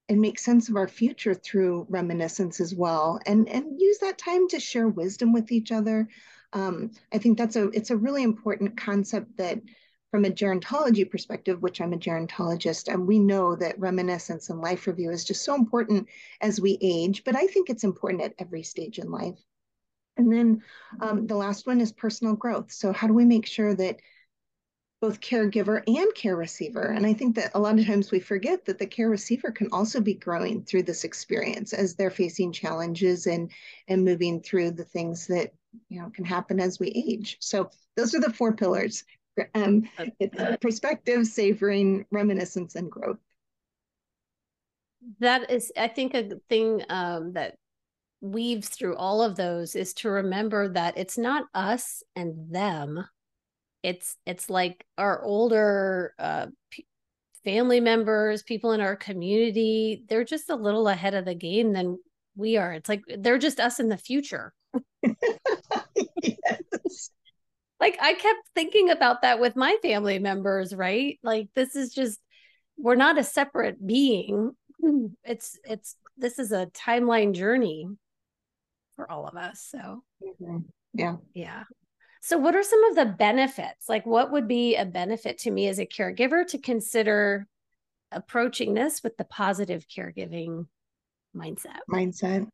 and 0.08 0.20
make 0.20 0.40
sense 0.40 0.70
of 0.70 0.76
our 0.76 0.88
future 0.88 1.36
through 1.36 1.86
reminiscence 1.90 2.60
as 2.60 2.74
well, 2.74 3.20
and 3.26 3.48
and 3.50 3.80
use 3.80 4.00
that 4.00 4.18
time 4.18 4.48
to 4.50 4.60
share 4.60 4.88
wisdom 4.88 5.34
with 5.34 5.52
each 5.52 5.72
other. 5.72 6.08
Um, 6.54 6.92
I 7.14 7.18
think 7.18 7.38
that's 7.38 7.56
a 7.56 7.70
it's 7.70 7.92
a 7.92 7.98
really 7.98 8.24
important 8.24 8.78
concept 8.78 9.38
that 9.38 9.60
from 10.12 10.26
a 10.26 10.30
gerontology 10.30 11.10
perspective, 11.10 11.62
which 11.62 11.82
I'm 11.82 11.94
a 11.94 11.98
gerontologist, 11.98 12.92
and 12.92 13.08
we 13.08 13.20
know 13.20 13.56
that 13.56 13.80
reminiscence 13.80 14.50
and 14.50 14.60
life 14.60 14.88
review 14.88 15.12
is 15.12 15.24
just 15.24 15.44
so 15.44 15.54
important 15.54 16.08
as 16.42 16.60
we 16.60 16.80
age, 16.82 17.24
but 17.24 17.36
I 17.36 17.46
think 17.46 17.70
it's 17.70 17.84
important 17.84 18.24
at 18.24 18.34
every 18.40 18.64
stage 18.64 18.98
in 18.98 19.12
life. 19.12 19.38
And 20.18 20.32
then 20.32 20.64
um, 21.00 21.28
the 21.28 21.36
last 21.36 21.68
one 21.68 21.80
is 21.80 21.92
personal 21.92 22.36
growth. 22.36 22.72
So, 22.72 22.92
how 22.92 23.08
do 23.08 23.14
we 23.14 23.26
make 23.26 23.46
sure 23.46 23.76
that 23.76 24.00
both 25.02 25.22
caregiver 25.22 25.82
and 25.88 26.14
care 26.14 26.36
receiver. 26.36 26.82
And 26.82 27.06
I 27.06 27.14
think 27.14 27.36
that 27.36 27.52
a 27.56 27.60
lot 27.60 27.80
of 27.80 27.86
times 27.86 28.12
we 28.12 28.20
forget 28.20 28.66
that 28.66 28.80
the 28.80 28.86
care 28.86 29.10
receiver 29.10 29.52
can 29.52 29.70
also 29.72 30.02
be 30.02 30.14
growing 30.14 30.64
through 30.64 30.84
this 30.84 31.06
experience 31.06 31.72
as 31.72 31.96
they're 31.96 32.10
facing 32.10 32.52
challenges 32.52 33.26
and 33.26 33.50
and 33.88 34.04
moving 34.04 34.42
through 34.42 34.72
the 34.72 34.84
things 34.84 35.28
that 35.28 35.54
you 35.88 36.02
know 36.02 36.10
can 36.10 36.26
happen 36.26 36.60
as 36.60 36.80
we 36.80 36.88
age. 36.90 37.38
So 37.40 37.70
those 37.96 38.16
are 38.16 38.20
the 38.20 38.34
four 38.34 38.54
pillars 38.54 39.04
um, 39.56 39.90
it's 40.20 40.58
perspective, 40.62 41.26
savoring, 41.28 42.06
reminiscence, 42.12 42.76
and 42.76 42.90
growth. 42.90 43.20
That 45.20 45.50
is, 45.50 45.72
I 45.78 45.88
think, 45.88 46.14
a 46.14 46.30
thing 46.50 46.84
um, 46.90 47.34
that 47.34 47.56
weaves 48.22 48.70
through 48.70 48.98
all 48.98 49.22
of 49.22 49.36
those 49.36 49.76
is 49.76 49.94
to 49.94 50.10
remember 50.10 50.70
that 50.70 50.98
it's 50.98 51.18
not 51.18 51.46
us 51.54 52.04
and 52.16 52.54
them. 52.54 53.06
It's 53.82 54.18
it's 54.26 54.50
like 54.50 54.86
our 54.98 55.24
older 55.24 56.14
uh, 56.20 56.48
p- 56.70 56.86
family 57.46 57.80
members, 57.80 58.44
people 58.44 58.74
in 58.74 58.82
our 58.82 58.98
community. 58.98 60.04
They're 60.10 60.26
just 60.26 60.50
a 60.50 60.56
little 60.56 60.90
ahead 60.90 61.14
of 61.14 61.24
the 61.24 61.36
game 61.36 61.72
than 61.72 61.98
we 62.36 62.58
are. 62.58 62.74
It's 62.74 62.90
like 62.90 63.04
they're 63.20 63.38
just 63.38 63.60
us 63.60 63.80
in 63.80 63.88
the 63.88 63.98
future. 63.98 64.54
yes 66.22 67.12
like 67.80 67.98
I 68.02 68.14
kept 68.14 68.40
thinking 68.56 68.90
about 68.90 69.22
that 69.22 69.40
with 69.40 69.56
my 69.56 69.78
family 69.82 70.20
members, 70.20 70.76
right? 70.76 71.18
Like 71.24 71.50
this 71.56 71.76
is 71.76 71.94
just 71.94 72.20
we're 72.78 72.96
not 72.96 73.18
a 73.18 73.24
separate 73.24 73.86
being. 73.86 74.52
It's 75.24 75.58
it's 75.64 75.96
this 76.18 76.40
is 76.40 76.52
a 76.52 76.68
timeline 76.68 77.34
journey 77.34 77.88
for 78.96 79.10
all 79.10 79.28
of 79.28 79.36
us. 79.36 79.66
So 79.70 80.04
mm-hmm. 80.24 80.60
yeah. 80.94 81.18
Yeah. 81.34 81.64
So 82.22 82.38
what 82.38 82.56
are 82.56 82.64
some 82.64 82.84
of 82.86 82.96
the 82.96 83.06
benefits? 83.06 83.88
Like 83.88 84.06
what 84.06 84.32
would 84.32 84.48
be 84.48 84.76
a 84.76 84.86
benefit 84.86 85.40
to 85.40 85.52
me 85.52 85.68
as 85.68 85.80
a 85.80 85.86
caregiver 85.86 86.46
to 86.48 86.58
consider 86.58 87.48
approaching 88.12 88.74
this 88.74 89.04
with 89.04 89.16
the 89.18 89.26
positive 89.26 89.86
caregiving 89.88 90.66
mindset? 91.36 91.78
Mindset. 91.90 92.48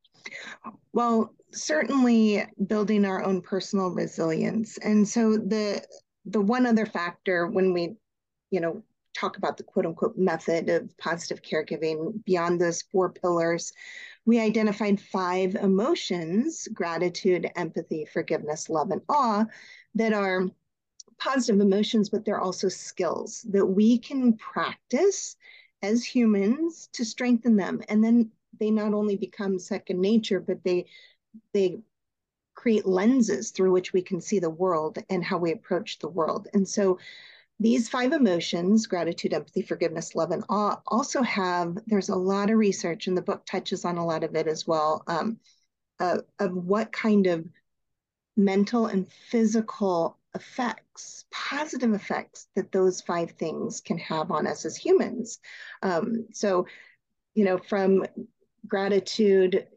Well, 0.93 1.33
certainly 1.51 2.43
building 2.67 3.05
our 3.05 3.23
own 3.23 3.41
personal 3.41 3.89
resilience. 3.89 4.77
And 4.79 5.07
so 5.07 5.37
the 5.37 5.81
the 6.25 6.41
one 6.41 6.65
other 6.65 6.85
factor 6.85 7.47
when 7.47 7.71
we, 7.71 7.95
you 8.49 8.59
know, 8.59 8.83
talk 9.13 9.37
about 9.37 9.57
the 9.57 9.63
quote 9.63 9.85
unquote 9.85 10.17
method 10.17 10.69
of 10.69 10.97
positive 10.97 11.41
caregiving 11.41 12.23
beyond 12.25 12.59
those 12.59 12.81
four 12.81 13.11
pillars, 13.11 13.71
we 14.25 14.39
identified 14.39 14.99
five 14.99 15.55
emotions 15.55 16.67
gratitude, 16.73 17.49
empathy, 17.55 18.05
forgiveness, 18.05 18.69
love, 18.69 18.91
and 18.91 19.01
awe 19.07 19.45
that 19.93 20.13
are 20.13 20.47
positive 21.17 21.61
emotions, 21.61 22.09
but 22.09 22.25
they're 22.25 22.41
also 22.41 22.67
skills 22.67 23.45
that 23.49 23.65
we 23.65 23.97
can 23.97 24.33
practice 24.33 25.37
as 25.81 26.03
humans 26.03 26.89
to 26.93 27.05
strengthen 27.05 27.55
them. 27.55 27.81
And 27.87 28.03
then 28.03 28.31
they 28.59 28.71
not 28.71 28.93
only 28.93 29.15
become 29.17 29.59
second 29.59 29.99
nature, 30.01 30.39
but 30.39 30.63
they 30.63 30.85
they 31.53 31.79
create 32.55 32.85
lenses 32.85 33.51
through 33.51 33.71
which 33.71 33.93
we 33.93 34.01
can 34.01 34.21
see 34.21 34.39
the 34.39 34.49
world 34.49 34.97
and 35.09 35.23
how 35.23 35.37
we 35.37 35.51
approach 35.51 35.99
the 35.99 36.07
world. 36.07 36.47
And 36.53 36.67
so 36.67 36.99
these 37.59 37.89
five 37.89 38.11
emotions 38.11 38.87
gratitude, 38.87 39.33
empathy, 39.33 39.61
forgiveness, 39.61 40.15
love, 40.15 40.31
and 40.31 40.43
awe 40.49 40.81
also 40.87 41.21
have, 41.21 41.77
there's 41.87 42.09
a 42.09 42.15
lot 42.15 42.49
of 42.49 42.57
research, 42.57 43.07
and 43.07 43.15
the 43.15 43.21
book 43.21 43.45
touches 43.45 43.85
on 43.85 43.97
a 43.97 44.05
lot 44.05 44.23
of 44.23 44.35
it 44.35 44.47
as 44.47 44.65
well, 44.65 45.03
um, 45.07 45.37
uh, 45.99 46.19
of 46.39 46.53
what 46.55 46.91
kind 46.91 47.27
of 47.27 47.45
mental 48.35 48.87
and 48.87 49.07
physical 49.29 50.17
effects, 50.33 51.25
positive 51.31 51.93
effects 51.93 52.47
that 52.55 52.71
those 52.71 52.99
five 52.99 53.31
things 53.31 53.79
can 53.79 53.97
have 53.97 54.31
on 54.31 54.47
us 54.47 54.65
as 54.65 54.75
humans. 54.75 55.39
Um, 55.81 56.27
so, 56.33 56.67
you 57.35 57.45
know, 57.45 57.57
from 57.57 58.05
gratitude 58.67 59.67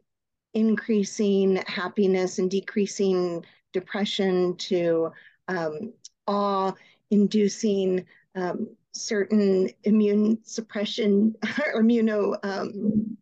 increasing 0.53 1.57
happiness 1.67 2.39
and 2.39 2.49
decreasing 2.49 3.45
depression 3.73 4.55
to 4.57 5.11
um, 5.47 5.93
awe 6.27 6.71
inducing 7.11 8.05
um, 8.35 8.67
certain 8.93 9.69
immune 9.83 10.39
suppression 10.43 11.35
or 11.73 11.83
immuno 11.83 12.35
um, 12.43 13.17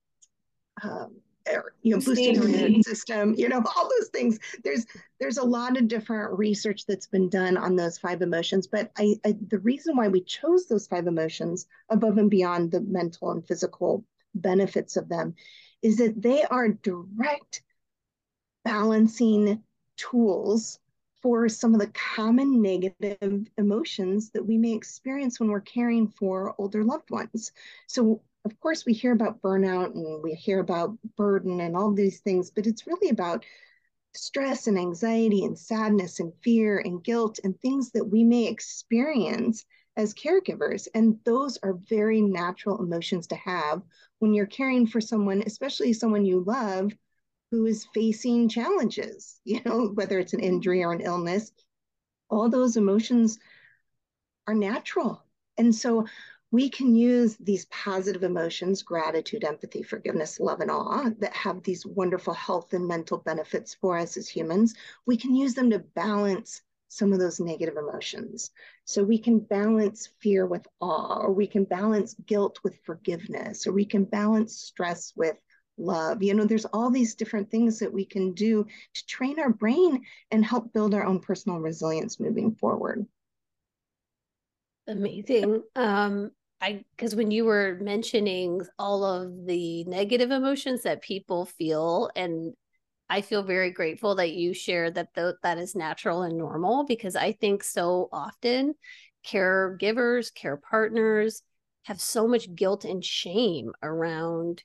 uh, 0.84 1.06
you 1.82 1.96
know 1.96 2.02
boosting 2.02 2.36
your 2.36 2.44
immune 2.44 2.84
system 2.84 3.34
you 3.38 3.48
know 3.48 3.64
all 3.76 3.90
those 3.98 4.10
things. 4.10 4.40
There's 4.64 4.86
there's 5.20 5.38
a 5.38 5.44
lot 5.44 5.78
of 5.78 5.88
different 5.88 6.38
research 6.38 6.86
that's 6.86 7.08
been 7.08 7.30
done 7.30 7.58
on 7.58 7.76
those 7.76 7.98
five 7.98 8.22
emotions 8.22 8.68
but 8.68 8.92
I, 8.98 9.16
I 9.26 9.36
the 9.50 9.60
reason 9.60 9.96
why 9.96 10.08
we 10.08 10.22
chose 10.22 10.68
those 10.68 10.88
five 10.88 11.08
emotions 11.08 11.68
above 11.90 12.18
and 12.18 12.30
beyond 12.30 12.72
the 12.72 12.82
mental 12.82 13.32
and 13.32 13.46
physical 13.46 14.04
benefits 14.42 14.96
of 14.96 15.10
them 15.10 15.36
is 15.82 15.98
that 15.98 16.22
they 16.22 16.44
are 16.44 16.70
direct 16.70 17.62
balancing 18.64 19.64
tools 19.96 20.80
for 21.22 21.50
some 21.50 21.74
of 21.74 21.80
the 21.80 21.92
common 22.16 22.62
negative 22.62 23.48
emotions 23.58 24.30
that 24.32 24.46
we 24.46 24.58
may 24.58 24.74
experience 24.74 25.40
when 25.40 25.50
we're 25.50 25.62
caring 25.62 26.08
for 26.08 26.54
older 26.58 26.84
loved 26.84 27.10
ones. 27.10 27.52
So, 27.88 28.22
of 28.46 28.60
course, 28.60 28.86
we 28.86 28.94
hear 28.94 29.12
about 29.12 29.42
burnout 29.42 29.96
and 29.96 30.24
we 30.24 30.34
hear 30.34 30.60
about 30.60 30.98
burden 31.16 31.60
and 31.60 31.76
all 31.76 31.92
these 31.92 32.20
things, 32.20 32.52
but 32.52 32.68
it's 32.68 32.88
really 32.88 33.10
about 33.10 33.46
stress 34.14 34.68
and 34.68 34.78
anxiety 34.78 35.44
and 35.44 35.58
sadness 35.58 36.20
and 36.20 36.34
fear 36.42 36.80
and 36.80 37.04
guilt 37.04 37.40
and 37.44 37.60
things 37.60 37.92
that 37.92 38.06
we 38.06 38.24
may 38.24 38.48
experience 38.48 39.66
as 39.98 40.14
caregivers. 40.14 40.88
And 40.94 41.20
those 41.26 41.58
are 41.64 41.74
very 41.90 42.22
natural 42.22 42.80
emotions 42.80 43.28
to 43.28 43.36
have 43.36 43.82
when 44.20 44.34
you're 44.34 44.46
caring 44.46 44.88
for 44.88 45.02
someone, 45.02 45.44
especially 45.46 45.92
someone 45.92 46.24
you 46.24 46.44
love 46.46 46.94
who 47.52 47.66
is 47.66 47.88
facing 47.94 48.48
challenges, 48.48 49.42
you 49.46 49.60
know, 49.66 49.88
whether 49.88 50.20
it's 50.20 50.34
an 50.34 50.40
mm-hmm. 50.40 50.54
injury 50.54 50.84
or 50.84 50.94
an 50.94 51.02
illness, 51.02 51.52
all 52.30 52.50
those 52.50 52.78
emotions 52.78 53.40
are 54.48 54.56
natural. 54.56 55.24
And 55.58 55.74
so 55.74 56.06
we 56.52 56.70
can 56.70 56.96
use 56.96 57.36
these 57.38 57.66
positive 57.66 58.24
emotions 58.24 58.84
gratitude, 58.84 59.44
empathy, 59.44 59.84
forgiveness, 59.84 60.40
love, 60.40 60.62
and 60.62 60.72
awe 60.72 61.10
that 61.20 61.34
have 61.34 61.64
these 61.64 61.86
wonderful 61.86 62.34
health 62.34 62.74
and 62.74 62.88
mental 62.88 63.18
benefits 63.18 63.74
for 63.74 63.98
us 63.98 64.16
as 64.16 64.30
humans. 64.30 64.74
We 65.06 65.18
can 65.18 65.36
use 65.36 65.56
them 65.56 65.70
to 65.72 65.80
balance 65.80 66.62
some 66.88 67.14
of 67.14 67.20
those 67.20 67.40
negative 67.40 67.78
emotions. 67.78 68.52
So 68.86 69.04
we 69.04 69.18
can 69.18 69.40
balance 69.40 70.10
fear 70.20 70.46
with 70.46 70.66
awe, 70.80 71.20
or 71.22 71.34
we 71.34 71.48
can 71.48 71.64
balance 71.64 72.16
guilt 72.26 72.60
with 72.64 72.80
forgiveness, 72.84 73.68
or 73.68 73.74
we 73.74 73.86
can 73.86 74.06
balance 74.06 74.58
stress 74.58 75.14
with 75.16 75.36
love. 75.78 76.24
You 76.24 76.34
know, 76.34 76.46
there's 76.46 76.66
all 76.66 76.90
these 76.90 77.16
different 77.16 77.52
things 77.52 77.80
that 77.80 77.94
we 77.94 78.06
can 78.06 78.34
do 78.34 78.66
to 78.94 79.06
train 79.06 79.40
our 79.40 79.52
brain 79.52 80.04
and 80.32 80.46
help 80.46 80.74
build 80.74 80.94
our 80.94 81.06
own 81.06 81.20
personal 81.20 81.60
resilience 81.60 82.20
moving 82.20 82.56
forward. 82.56 83.06
Amazing. 84.88 85.64
Um, 85.76 86.32
I 86.62 86.84
because 86.96 87.16
when 87.16 87.30
you 87.30 87.46
were 87.46 87.78
mentioning 87.82 88.62
all 88.80 89.04
of 89.04 89.46
the 89.46 89.84
negative 89.84 90.32
emotions 90.32 90.84
that 90.84 91.02
people 91.02 91.46
feel 91.46 92.10
and 92.16 92.54
I 93.10 93.22
feel 93.22 93.44
very 93.44 93.72
grateful 93.72 94.16
that 94.16 94.34
you 94.34 94.54
share 94.54 94.92
that 94.92 95.14
th- 95.14 95.36
that 95.44 95.58
is 95.58 95.76
natural 95.76 96.24
and 96.24 96.38
normal 96.38 96.86
because 96.86 97.16
I 97.16 97.32
think 97.32 97.64
so 97.64 98.10
often 98.12 98.76
caregivers, 99.26 100.34
care 100.34 100.58
partners 100.58 101.42
have 101.84 102.02
so 102.02 102.28
much 102.28 102.54
guilt 102.54 102.86
and 102.86 103.04
shame 103.04 103.72
around 103.82 104.64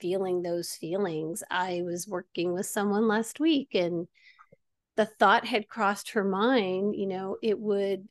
feeling 0.00 0.42
those 0.42 0.72
feelings. 0.72 1.42
I 1.50 1.82
was 1.84 2.08
working 2.08 2.52
with 2.52 2.66
someone 2.66 3.08
last 3.08 3.40
week 3.40 3.74
and 3.74 4.08
the 4.96 5.06
thought 5.06 5.46
had 5.46 5.68
crossed 5.68 6.10
her 6.10 6.24
mind, 6.24 6.94
you 6.96 7.06
know, 7.06 7.36
it 7.42 7.58
would, 7.58 8.08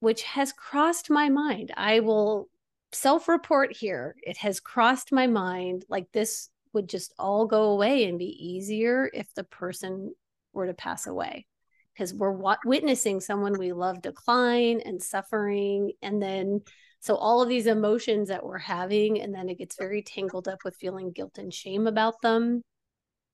which 0.00 0.22
has 0.22 0.52
crossed 0.52 1.10
my 1.10 1.28
mind. 1.28 1.72
I 1.76 2.00
will 2.00 2.48
self 2.92 3.28
report 3.28 3.76
here. 3.76 4.16
It 4.22 4.38
has 4.38 4.60
crossed 4.60 5.12
my 5.12 5.26
mind 5.26 5.84
like 5.88 6.10
this 6.12 6.48
would 6.72 6.88
just 6.88 7.12
all 7.18 7.46
go 7.46 7.70
away 7.70 8.04
and 8.04 8.18
be 8.18 8.24
easier 8.24 9.10
if 9.12 9.32
the 9.34 9.44
person 9.44 10.14
were 10.52 10.66
to 10.66 10.74
pass 10.74 11.06
away. 11.06 11.46
Because 11.92 12.14
we're 12.14 12.56
witnessing 12.64 13.20
someone 13.20 13.58
we 13.58 13.72
love 13.72 14.00
decline 14.00 14.80
and 14.80 15.02
suffering 15.02 15.92
and 16.00 16.22
then 16.22 16.62
so 17.00 17.16
all 17.16 17.42
of 17.42 17.48
these 17.48 17.66
emotions 17.66 18.28
that 18.28 18.44
we're 18.44 18.58
having 18.58 19.20
and 19.20 19.34
then 19.34 19.48
it 19.48 19.58
gets 19.58 19.76
very 19.76 20.02
tangled 20.02 20.46
up 20.46 20.60
with 20.64 20.76
feeling 20.76 21.10
guilt 21.10 21.36
and 21.36 21.52
shame 21.52 21.88
about 21.88 22.22
them. 22.22 22.62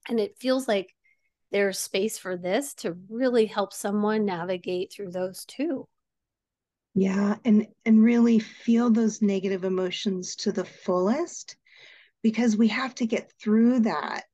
And 0.09 0.19
it 0.19 0.39
feels 0.39 0.67
like 0.67 0.95
there's 1.53 1.79
space 1.79 2.19
for 2.19 2.37
this 2.37 2.73
to 2.77 2.97
really 3.11 3.45
help 3.45 3.73
someone 3.75 4.25
navigate 4.25 4.93
through 4.93 5.11
those 5.11 5.45
too. 5.45 5.87
Yeah 6.95 7.37
and 7.45 7.67
and 7.85 8.03
really 8.03 8.39
feel 8.39 8.91
those 8.91 9.23
negative 9.23 9.65
emotions 9.65 10.35
to 10.37 10.51
the 10.51 10.65
fullest 10.65 11.57
because 12.23 12.57
we 12.57 12.69
have 12.69 12.95
to 12.97 13.07
get 13.07 13.33
through 13.41 13.81
that 13.81 14.25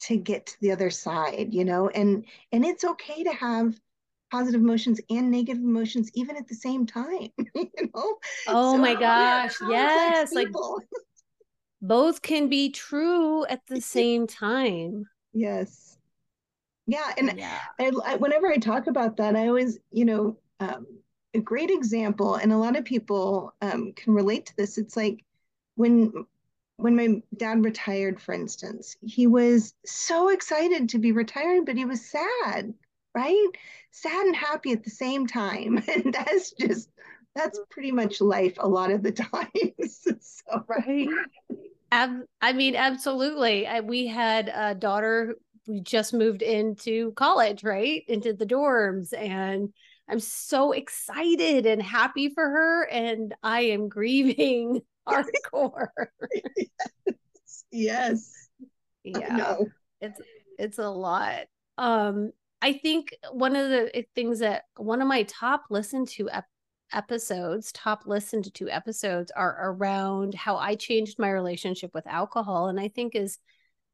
to 0.00 0.16
get 0.16 0.46
to 0.46 0.60
the 0.60 0.72
other 0.72 0.90
side 0.90 1.48
you 1.52 1.64
know 1.64 1.88
and 1.88 2.24
and 2.52 2.64
it's 2.64 2.84
okay 2.84 3.22
to 3.22 3.32
have 3.32 3.78
positive 4.30 4.60
emotions 4.60 5.00
and 5.10 5.30
negative 5.30 5.62
emotions 5.62 6.10
even 6.14 6.36
at 6.36 6.46
the 6.48 6.54
same 6.54 6.86
time 6.86 7.28
you 7.54 7.70
know? 7.94 8.18
Oh 8.46 8.72
so 8.72 8.78
my 8.78 8.94
gosh 8.94 9.54
yes 9.68 10.32
like 10.32 10.48
both 11.82 12.22
can 12.22 12.48
be 12.48 12.70
true 12.70 13.44
at 13.46 13.66
the 13.66 13.80
same 13.80 14.26
time. 14.26 15.04
Yes. 15.32 15.98
Yeah 16.86 17.12
and 17.18 17.34
yeah. 17.36 17.58
I, 17.78 17.92
I, 18.04 18.16
whenever 18.16 18.48
i 18.48 18.56
talk 18.56 18.86
about 18.86 19.16
that 19.18 19.36
i 19.36 19.46
always 19.46 19.78
you 19.92 20.04
know 20.04 20.36
um, 20.60 20.86
a 21.34 21.40
great 21.40 21.70
example 21.70 22.34
and 22.34 22.52
a 22.52 22.58
lot 22.58 22.76
of 22.76 22.84
people 22.84 23.54
um, 23.62 23.92
can 23.94 24.14
relate 24.14 24.46
to 24.46 24.56
this. 24.56 24.78
It's 24.78 24.96
like 24.96 25.24
when 25.76 26.26
when 26.80 26.96
my 26.96 27.22
dad 27.36 27.64
retired, 27.64 28.20
for 28.20 28.32
instance, 28.34 28.96
he 29.02 29.26
was 29.26 29.74
so 29.84 30.30
excited 30.30 30.88
to 30.90 30.98
be 30.98 31.12
retiring, 31.12 31.64
but 31.64 31.76
he 31.76 31.84
was 31.84 32.04
sad, 32.04 32.72
right? 33.14 33.48
Sad 33.90 34.26
and 34.26 34.36
happy 34.36 34.72
at 34.72 34.84
the 34.84 34.90
same 34.90 35.26
time. 35.26 35.82
And 35.88 36.14
that's 36.14 36.52
just, 36.52 36.90
that's 37.34 37.60
pretty 37.70 37.92
much 37.92 38.20
life 38.20 38.54
a 38.58 38.68
lot 38.68 38.90
of 38.90 39.02
the 39.02 39.12
times. 39.12 40.06
so. 40.20 40.64
Right. 40.68 41.08
Ab- 41.92 42.24
I 42.40 42.52
mean, 42.52 42.76
absolutely. 42.76 43.66
I, 43.66 43.80
we 43.80 44.06
had 44.06 44.50
a 44.54 44.74
daughter 44.74 45.36
we 45.66 45.80
just 45.80 46.12
moved 46.12 46.42
into 46.42 47.12
college, 47.12 47.62
right? 47.62 48.02
Into 48.08 48.32
the 48.32 48.46
dorms. 48.46 49.12
And 49.16 49.72
I'm 50.08 50.20
so 50.20 50.72
excited 50.72 51.66
and 51.66 51.80
happy 51.82 52.30
for 52.30 52.42
her. 52.42 52.84
And 52.88 53.34
I 53.42 53.62
am 53.62 53.88
grieving 53.90 54.80
hardcore. 55.10 55.88
yes. 57.06 57.64
yes. 57.70 58.30
Yeah. 59.04 59.56
It's 60.00 60.20
it's 60.58 60.78
a 60.78 60.88
lot. 60.88 61.46
Um 61.78 62.32
I 62.62 62.74
think 62.74 63.14
one 63.32 63.56
of 63.56 63.70
the 63.70 64.04
things 64.14 64.40
that 64.40 64.64
one 64.76 65.00
of 65.00 65.08
my 65.08 65.22
top 65.22 65.64
listened 65.70 66.08
to 66.08 66.28
ep- 66.30 66.44
episodes, 66.92 67.72
top 67.72 68.02
listened 68.06 68.52
to 68.52 68.68
episodes 68.68 69.30
are 69.34 69.56
around 69.70 70.34
how 70.34 70.56
I 70.56 70.74
changed 70.74 71.18
my 71.18 71.30
relationship 71.30 71.92
with 71.94 72.06
alcohol 72.06 72.68
and 72.68 72.78
I 72.78 72.88
think 72.88 73.14
as 73.14 73.38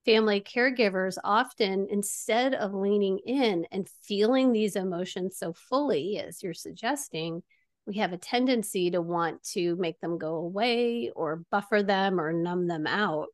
family 0.07 0.41
caregivers 0.41 1.19
often 1.25 1.89
instead 1.91 2.55
of 2.55 2.73
leaning 2.73 3.19
in 3.27 3.67
and 3.73 3.89
feeling 4.05 4.53
these 4.53 4.77
emotions 4.77 5.37
so 5.37 5.53
fully 5.53 6.19
as 6.19 6.43
you're 6.43 6.55
suggesting, 6.55 7.43
we 7.87 7.97
have 7.99 8.13
a 8.13 8.19
tendency 8.19 8.91
to 8.91 9.01
want 9.01 9.43
to 9.53 9.77
make 9.77 10.01
them 10.01 10.19
go 10.19 10.35
away 10.37 11.11
or 11.15 11.45
buffer 11.51 11.83
them 11.83 12.21
or 12.21 12.33
numb 12.33 12.67
them 12.67 12.87
out. 12.87 13.29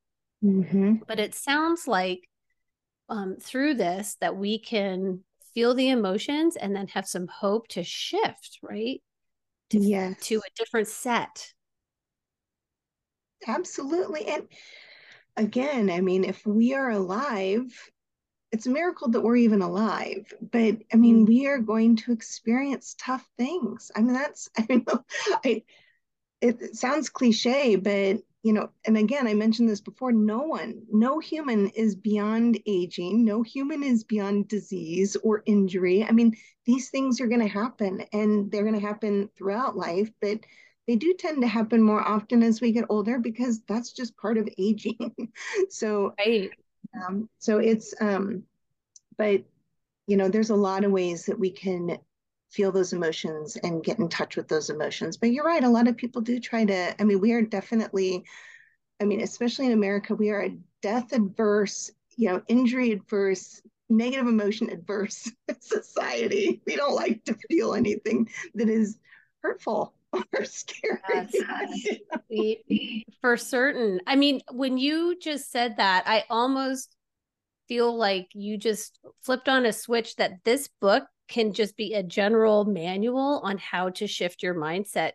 Mm-hmm. 0.45 0.97
But 1.07 1.19
it 1.19 1.35
sounds 1.35 1.89
like 1.89 2.29
um, 3.09 3.37
through 3.41 3.75
this 3.75 4.17
that 4.21 4.37
we 4.37 4.59
can 4.59 5.21
feel 5.55 5.75
the 5.75 5.89
emotions 5.89 6.57
and 6.57 6.75
then 6.75 6.89
have 6.89 7.07
some 7.07 7.29
hope 7.29 7.69
to 7.69 7.83
shift, 7.83 8.59
right? 8.63 9.03
To, 9.71 9.79
yes. 9.79 10.21
to 10.27 10.39
a 10.39 10.51
different 10.57 10.89
set. 10.89 11.53
Absolutely. 13.47 14.27
And 14.27 14.49
again, 15.37 15.91
I 15.91 16.01
mean, 16.01 16.25
if 16.25 16.45
we 16.47 16.75
are 16.75 16.91
alive, 16.91 17.73
it's 18.53 18.67
a 18.67 18.71
miracle 18.71 19.09
that 19.09 19.21
we're 19.21 19.37
even 19.37 19.63
alive. 19.63 20.33
But 20.53 20.77
I 20.93 20.97
mean, 20.97 21.25
mm. 21.25 21.29
we 21.29 21.47
are 21.47 21.59
going 21.59 21.97
to 21.97 22.13
experience 22.13 22.95
tough 22.99 23.27
things. 23.39 23.91
I 23.97 24.03
mean, 24.03 24.13
that's 24.13 24.49
I 24.59 24.67
know 24.87 25.05
I 25.45 25.63
it 26.41 26.77
sounds 26.77 27.09
cliche, 27.09 27.77
but 27.77 28.19
you 28.43 28.53
know, 28.53 28.71
and 28.85 28.97
again, 28.97 29.29
I 29.29 29.35
mentioned 29.35 29.69
this 29.69 29.81
before, 29.81 30.11
no 30.11 30.41
one, 30.41 30.83
no 30.91 31.21
human 31.21 31.69
is 31.69 31.95
beyond 31.95 32.59
aging, 32.67 33.25
no 33.25 33.43
human 33.43 33.85
is 33.85 34.03
beyond 34.03 34.49
disease 34.49 35.17
or 35.23 35.45
injury. 35.47 36.05
I 36.05 36.11
mean, 36.11 36.35
these 36.67 36.91
things 36.91 37.21
are 37.21 37.29
going 37.29 37.41
to 37.41 37.47
happen 37.47 38.05
and 38.13 38.51
they're 38.51 38.65
going 38.65 38.79
to 38.79 38.85
happen 38.85 39.31
throughout 39.37 39.77
life, 39.77 40.11
but 40.21 40.41
they 40.89 40.97
do 40.97 41.15
tend 41.17 41.43
to 41.43 41.49
happen 41.49 41.81
more 41.81 42.07
often 42.07 42.43
as 42.43 42.61
we 42.61 42.73
get 42.73 42.87
older 42.89 43.21
because 43.21 43.63
that's 43.69 43.93
just 43.93 44.17
part 44.17 44.37
of 44.37 44.49
aging. 44.59 45.15
so 45.71 46.13
right. 46.19 46.51
Um, 46.95 47.29
so 47.39 47.59
it's, 47.59 47.95
um, 48.01 48.45
but 49.17 49.45
you 50.07 50.17
know, 50.17 50.29
there's 50.29 50.51
a 50.51 50.57
lot 50.57 50.85
of 50.85 50.93
ways 50.93 51.27
that 51.27 51.39
we 51.39 51.51
can 51.51 51.99
feel 52.51 52.73
those 52.73 52.93
emotions 52.93 53.57
and 53.57 53.83
get 53.83 53.99
in 53.99 54.09
touch 54.09 54.37
with 54.37 54.49
those 54.49 54.69
emotions. 54.69 55.17
But 55.17 55.33
you're 55.33 55.45
right, 55.45 55.65
a 55.65 55.69
lot 55.69 55.89
of 55.89 55.97
people 55.97 56.21
do 56.21 56.39
try 56.39 56.65
to. 56.65 57.01
I 57.01 57.05
mean, 57.05 57.21
we 57.21 57.33
are 57.33 57.43
definitely, 57.43 58.25
I 59.01 59.05
mean, 59.05 59.23
especially 59.23 59.67
in 59.67 59.73
America, 59.73 60.15
we 60.15 60.31
are 60.31 60.43
a 60.43 60.57
death 60.83 61.13
adverse, 61.13 61.91
you 62.17 62.29
know, 62.29 62.43
injury 62.49 62.93
adverse, 62.93 63.63
negative 63.89 64.27
emotion 64.27 64.71
adverse 64.71 65.31
society. 65.61 66.61
We 66.67 66.77
don't 66.77 66.95
like 66.95 67.25
to 67.25 67.37
feel 67.49 67.75
anything 67.75 68.29
that 68.55 68.69
is 68.69 68.99
hurtful 69.43 69.95
or 70.35 70.45
scary. 70.45 70.99
Yes. 72.29 73.03
For 73.21 73.37
certain. 73.37 74.01
I 74.07 74.17
mean, 74.17 74.41
when 74.51 74.79
you 74.79 75.19
just 75.19 75.51
said 75.51 75.77
that, 75.77 76.05
I 76.07 76.25
almost 76.29 76.95
feel 77.69 77.97
like 77.97 78.29
you 78.35 78.59
just 78.59 78.99
flipped 79.23 79.49
on 79.49 79.65
a 79.65 79.73
switch 79.73 80.17
that 80.17 80.45
this 80.45 80.69
book 80.81 81.05
can 81.29 81.55
just 81.55 81.77
be 81.77 81.95
a 81.95 82.03
general 82.03 82.65
manual 82.65 83.41
on 83.43 83.57
how 83.59 83.89
to 83.91 84.07
shift 84.07 84.43
your 84.43 84.55
mindset 84.55 85.13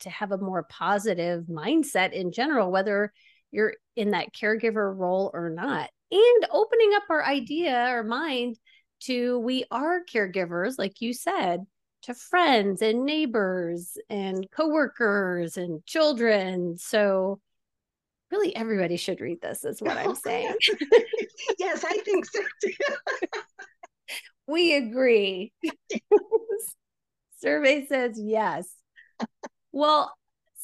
to 0.00 0.10
have 0.10 0.32
a 0.32 0.38
more 0.38 0.62
positive 0.62 1.44
mindset 1.44 2.12
in 2.12 2.32
general, 2.32 2.70
whether 2.70 3.12
you're 3.50 3.74
in 3.96 4.10
that 4.10 4.32
caregiver 4.32 4.96
role 4.96 5.30
or 5.34 5.50
not. 5.50 5.90
And 6.10 6.46
opening 6.50 6.92
up 6.94 7.02
our 7.10 7.24
idea 7.24 7.88
or 7.90 8.04
mind 8.04 8.56
to 9.00 9.38
we 9.40 9.64
are 9.70 10.00
caregivers, 10.10 10.78
like 10.78 11.00
you 11.00 11.12
said, 11.12 11.66
to 12.02 12.14
friends 12.14 12.82
and 12.82 13.04
neighbors 13.04 13.96
and 14.08 14.46
coworkers 14.50 15.56
and 15.56 15.84
children. 15.86 16.76
So 16.78 17.40
really 18.30 18.54
everybody 18.54 18.96
should 18.96 19.20
read 19.20 19.40
this 19.40 19.64
is 19.64 19.80
what 19.80 19.96
I'm 19.96 20.14
saying. 20.14 20.54
yes, 21.58 21.84
I 21.84 21.98
think 21.98 22.26
so 22.26 22.40
too. 22.64 23.30
we 24.46 24.74
agree. 24.74 25.52
Survey 27.40 27.86
says 27.86 28.20
yes. 28.20 28.68
Well, 29.72 30.12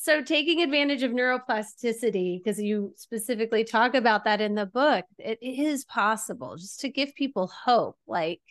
so 0.04 0.22
taking 0.22 0.60
advantage 0.60 1.02
of 1.02 1.12
neuroplasticity 1.12 2.38
because 2.38 2.60
you 2.60 2.92
specifically 2.96 3.64
talk 3.64 3.94
about 3.94 4.24
that 4.24 4.42
in 4.42 4.54
the 4.54 4.66
book 4.66 5.06
it 5.18 5.38
is 5.40 5.86
possible 5.86 6.56
just 6.56 6.80
to 6.80 6.90
give 6.90 7.14
people 7.14 7.50
hope 7.64 7.96
like 8.06 8.42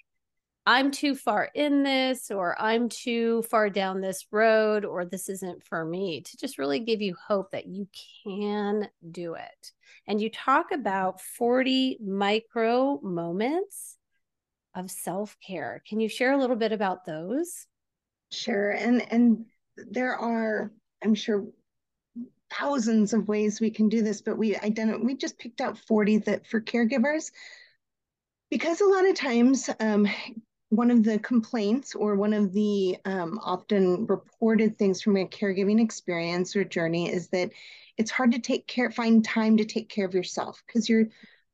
I'm 0.65 0.91
too 0.91 1.13
far 1.15 1.49
in 1.53 1.83
this, 1.83 2.31
or 2.31 2.59
I'm 2.59 2.87
too 2.87 3.41
far 3.43 3.69
down 3.69 3.99
this 3.99 4.25
road, 4.31 4.85
or 4.85 5.03
this 5.03 5.27
isn't 5.27 5.65
for 5.65 5.83
me, 5.83 6.21
to 6.21 6.37
just 6.37 6.57
really 6.57 6.79
give 6.79 7.01
you 7.01 7.15
hope 7.27 7.51
that 7.51 7.67
you 7.67 7.87
can 8.23 8.87
do 9.11 9.33
it. 9.33 9.71
And 10.07 10.21
you 10.21 10.29
talk 10.29 10.71
about 10.71 11.19
40 11.19 11.99
micro 12.01 12.99
moments 13.01 13.97
of 14.73 14.89
self 14.89 15.35
care. 15.45 15.83
Can 15.87 15.99
you 15.99 16.07
share 16.07 16.31
a 16.31 16.39
little 16.39 16.55
bit 16.55 16.71
about 16.71 17.05
those? 17.05 17.67
Sure. 18.31 18.71
And, 18.71 19.05
and 19.11 19.45
there 19.75 20.15
are, 20.15 20.71
I'm 21.03 21.13
sure, 21.13 21.45
thousands 22.57 23.13
of 23.13 23.27
ways 23.27 23.59
we 23.59 23.69
can 23.69 23.89
do 23.89 24.01
this, 24.01 24.21
but 24.21 24.37
we 24.37 24.55
identify, 24.55 25.03
we 25.03 25.15
just 25.15 25.37
picked 25.37 25.59
out 25.59 25.77
40 25.77 26.19
that 26.19 26.47
for 26.47 26.61
caregivers 26.61 27.31
because 28.49 28.81
a 28.81 28.85
lot 28.85 29.09
of 29.09 29.15
times 29.15 29.69
um, 29.79 30.07
one 30.75 30.89
of 30.89 31.03
the 31.03 31.19
complaints 31.19 31.93
or 31.93 32.15
one 32.15 32.33
of 32.33 32.51
the 32.51 32.97
um, 33.05 33.39
often 33.43 34.07
reported 34.07 34.77
things 34.77 35.01
from 35.01 35.17
a 35.17 35.25
caregiving 35.25 35.79
experience 35.79 36.55
or 36.55 36.63
journey 36.63 37.11
is 37.11 37.27
that 37.27 37.51
it's 37.97 38.09
hard 38.09 38.31
to 38.31 38.39
take 38.39 38.65
care, 38.65 38.89
find 38.89 39.23
time 39.23 39.57
to 39.57 39.65
take 39.65 39.87
care 39.87 40.05
of 40.05 40.15
yourself 40.15 40.63
because 40.65 40.89
you're 40.89 41.05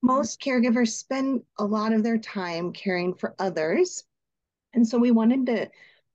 most 0.01 0.41
caregivers 0.41 0.93
spend 0.93 1.41
a 1.57 1.65
lot 1.65 1.91
of 1.91 2.03
their 2.03 2.17
time 2.17 2.71
caring 2.71 3.13
for 3.13 3.35
others. 3.37 4.05
And 4.73 4.87
so 4.87 4.97
we 4.97 5.11
wanted 5.11 5.47
to 5.47 5.69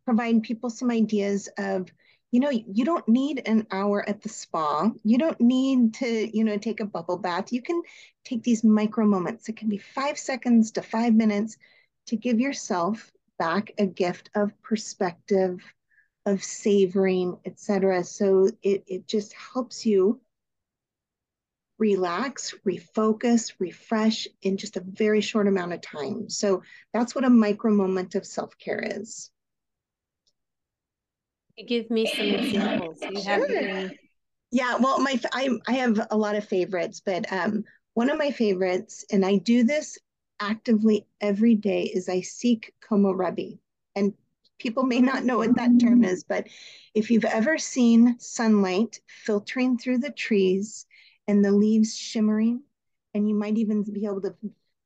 provide 0.07 0.43
people 0.43 0.71
some 0.71 0.91
ideas 0.91 1.51
of, 1.59 1.91
you 2.31 2.41
know, 2.41 2.51
you 2.51 2.87
don't 2.87 3.07
need 3.07 3.43
an 3.45 3.67
hour 3.71 4.09
at 4.09 4.23
the 4.23 4.31
spa. 4.31 4.91
You 5.05 5.19
don't 5.19 5.39
need 5.39 5.93
to, 5.95 6.35
you 6.35 6.45
know, 6.45 6.57
take 6.57 6.81
a 6.81 6.87
bubble 6.87 7.19
bath. 7.19 7.53
You 7.53 7.61
can 7.61 7.83
take 8.25 8.43
these 8.43 8.65
micro 8.65 9.05
moments. 9.05 9.51
It 9.51 9.57
can 9.57 9.69
be 9.69 9.77
five 9.77 10.19
seconds 10.19 10.71
to 10.73 10.83
five 10.83 11.15
minutes 11.15 11.59
to 12.07 12.17
give 12.17 12.41
yourself 12.41 13.11
back 13.39 13.73
a 13.79 13.87
gift 13.87 14.31
of 14.35 14.51
perspective, 14.63 15.61
of 16.27 16.43
savoring, 16.43 17.39
etc. 17.45 18.05
So 18.05 18.49
it, 18.63 18.85
it 18.87 19.07
just 19.07 19.35
helps 19.35 19.85
you 19.85 20.21
relax, 21.79 22.55
refocus, 22.67 23.53
refresh 23.59 24.29
in 24.43 24.57
just 24.57 24.77
a 24.77 24.85
very 24.87 25.21
short 25.21 25.49
amount 25.49 25.73
of 25.73 25.81
time. 25.81 26.31
So 26.31 26.63
that's 26.93 27.15
what 27.15 27.25
a 27.25 27.31
micro 27.31 27.73
moment 27.73 28.15
of 28.15 28.25
self-care 28.25 28.83
is. 28.83 29.31
Give 31.67 31.91
me 31.91 32.07
some 32.07 32.27
examples. 32.27 32.99
You 33.01 33.21
sure. 33.21 33.33
have 33.33 33.51
any... 33.51 33.99
Yeah, 34.51 34.77
well, 34.77 35.01
my 35.01 35.21
I 35.33 35.51
I 35.67 35.73
have 35.73 36.07
a 36.11 36.17
lot 36.17 36.37
of 36.37 36.49
favorites, 36.49 37.03
but 37.05 37.31
um, 37.33 37.65
one 37.95 38.09
of 38.09 38.19
my 38.19 38.31
favorites, 38.31 39.05
and 39.11 39.25
I 39.25 39.37
do 39.37 39.65
this 39.65 39.99
actively 40.41 41.07
every 41.21 41.55
day 41.55 41.85
is 41.85 42.09
I 42.09 42.21
seek 42.21 42.73
komorebi. 42.81 43.59
And 43.95 44.15
people 44.59 44.85
may 44.85 45.01
not 45.01 45.25
know 45.25 45.39
what 45.39 45.57
that 45.57 45.79
term 45.81 46.05
is, 46.05 46.25
but 46.25 46.47
if 46.95 47.11
you've 47.11 47.25
ever 47.25 47.59
seen 47.59 48.19
sunlight 48.19 49.01
filtering 49.07 49.79
through 49.79 49.99
the 49.99 50.11
trees 50.11 50.87
and 51.29 51.45
the 51.45 51.53
leaves 51.53 51.97
shimmering, 51.97 52.63
and 53.15 53.29
you 53.29 53.35
might 53.35 53.57
even 53.57 53.83
be 53.83 54.07
able 54.07 54.21
to 54.23 54.35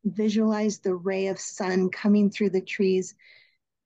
visualize 0.05 0.79
the 0.79 0.95
ray 0.95 1.29
of 1.29 1.39
sun 1.39 1.91
coming 1.91 2.31
through 2.31 2.51
the 2.51 2.61
trees, 2.61 3.15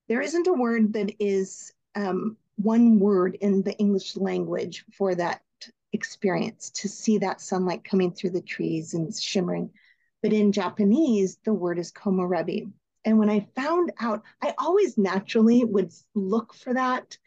there 0.09 0.21
isn't 0.21 0.47
a 0.47 0.53
word 0.53 0.93
that 0.93 1.13
is 1.19 1.73
um, 1.95 2.37
one 2.57 2.99
word 2.99 3.37
in 3.41 3.63
the 3.63 3.77
English 3.79 4.17
language 4.17 4.85
for 4.93 5.15
that 5.15 5.43
experience 5.93 6.71
to 6.71 6.89
see 6.89 7.19
that 7.19 7.41
sunlight 7.41 7.85
coming 7.85 8.13
through 8.13 8.31
the 8.31 8.41
trees 8.41 8.95
and 8.95 9.15
shimmering. 9.15 9.71
But 10.23 10.33
in 10.33 10.53
Japanese, 10.53 11.39
the 11.45 11.53
word 11.53 11.79
is 11.79 11.93
komorebi. 11.93 12.71
And 13.05 13.19
when 13.19 13.29
I 13.29 13.49
found 13.57 13.93
out, 14.01 14.23
I 14.41 14.55
always 14.59 14.97
naturally 14.97 15.65
would 15.65 15.93
look 16.15 16.55
for 16.55 16.73
that. 16.75 17.19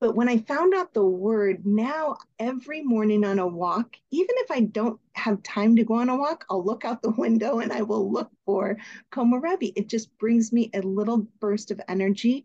But 0.00 0.14
when 0.14 0.28
I 0.28 0.38
found 0.38 0.74
out 0.74 0.94
the 0.94 1.04
word, 1.04 1.66
now 1.66 2.18
every 2.38 2.82
morning 2.82 3.24
on 3.24 3.38
a 3.38 3.46
walk, 3.46 3.96
even 4.10 4.34
if 4.38 4.50
I 4.50 4.60
don't 4.60 5.00
have 5.14 5.42
time 5.42 5.74
to 5.76 5.84
go 5.84 5.94
on 5.94 6.08
a 6.08 6.16
walk, 6.16 6.44
I'll 6.48 6.64
look 6.64 6.84
out 6.84 7.02
the 7.02 7.10
window 7.10 7.58
and 7.58 7.72
I 7.72 7.82
will 7.82 8.12
look 8.12 8.30
for 8.44 8.76
komorebi. 9.10 9.72
It 9.74 9.88
just 9.88 10.16
brings 10.18 10.52
me 10.52 10.70
a 10.72 10.82
little 10.82 11.26
burst 11.40 11.70
of 11.70 11.80
energy 11.88 12.44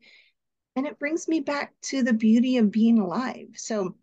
and 0.75 0.87
it 0.87 0.97
brings 0.97 1.27
me 1.27 1.41
back 1.41 1.73
to 1.83 2.01
the 2.01 2.13
beauty 2.13 2.57
of 2.57 2.71
being 2.71 2.97
alive. 2.97 3.49
So 3.55 3.95